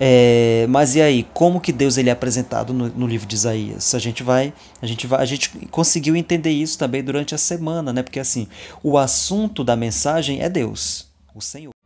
É, 0.02 0.66
mas 0.68 0.94
e 0.94 1.02
aí, 1.02 1.26
como 1.34 1.60
que 1.60 1.72
Deus 1.72 1.98
ele 1.98 2.08
é 2.08 2.12
apresentado 2.12 2.72
no, 2.72 2.88
no, 2.88 3.06
livro 3.06 3.26
de 3.26 3.34
Isaías? 3.34 3.94
A 3.94 3.98
gente 3.98 4.22
vai, 4.22 4.52
a 4.80 4.86
gente 4.86 5.06
vai, 5.06 5.20
a 5.20 5.26
gente 5.26 5.50
conseguiu 5.70 6.16
entender 6.16 6.50
isso 6.50 6.78
também 6.78 7.04
durante 7.04 7.34
a 7.34 7.38
semana, 7.38 7.92
né? 7.92 8.02
Porque 8.02 8.18
assim, 8.18 8.48
o 8.82 8.96
assunto 8.96 9.62
da 9.62 9.76
mensagem 9.76 10.40
é 10.40 10.48
Deus, 10.48 11.06
o 11.34 11.40
Senhor. 11.42 11.79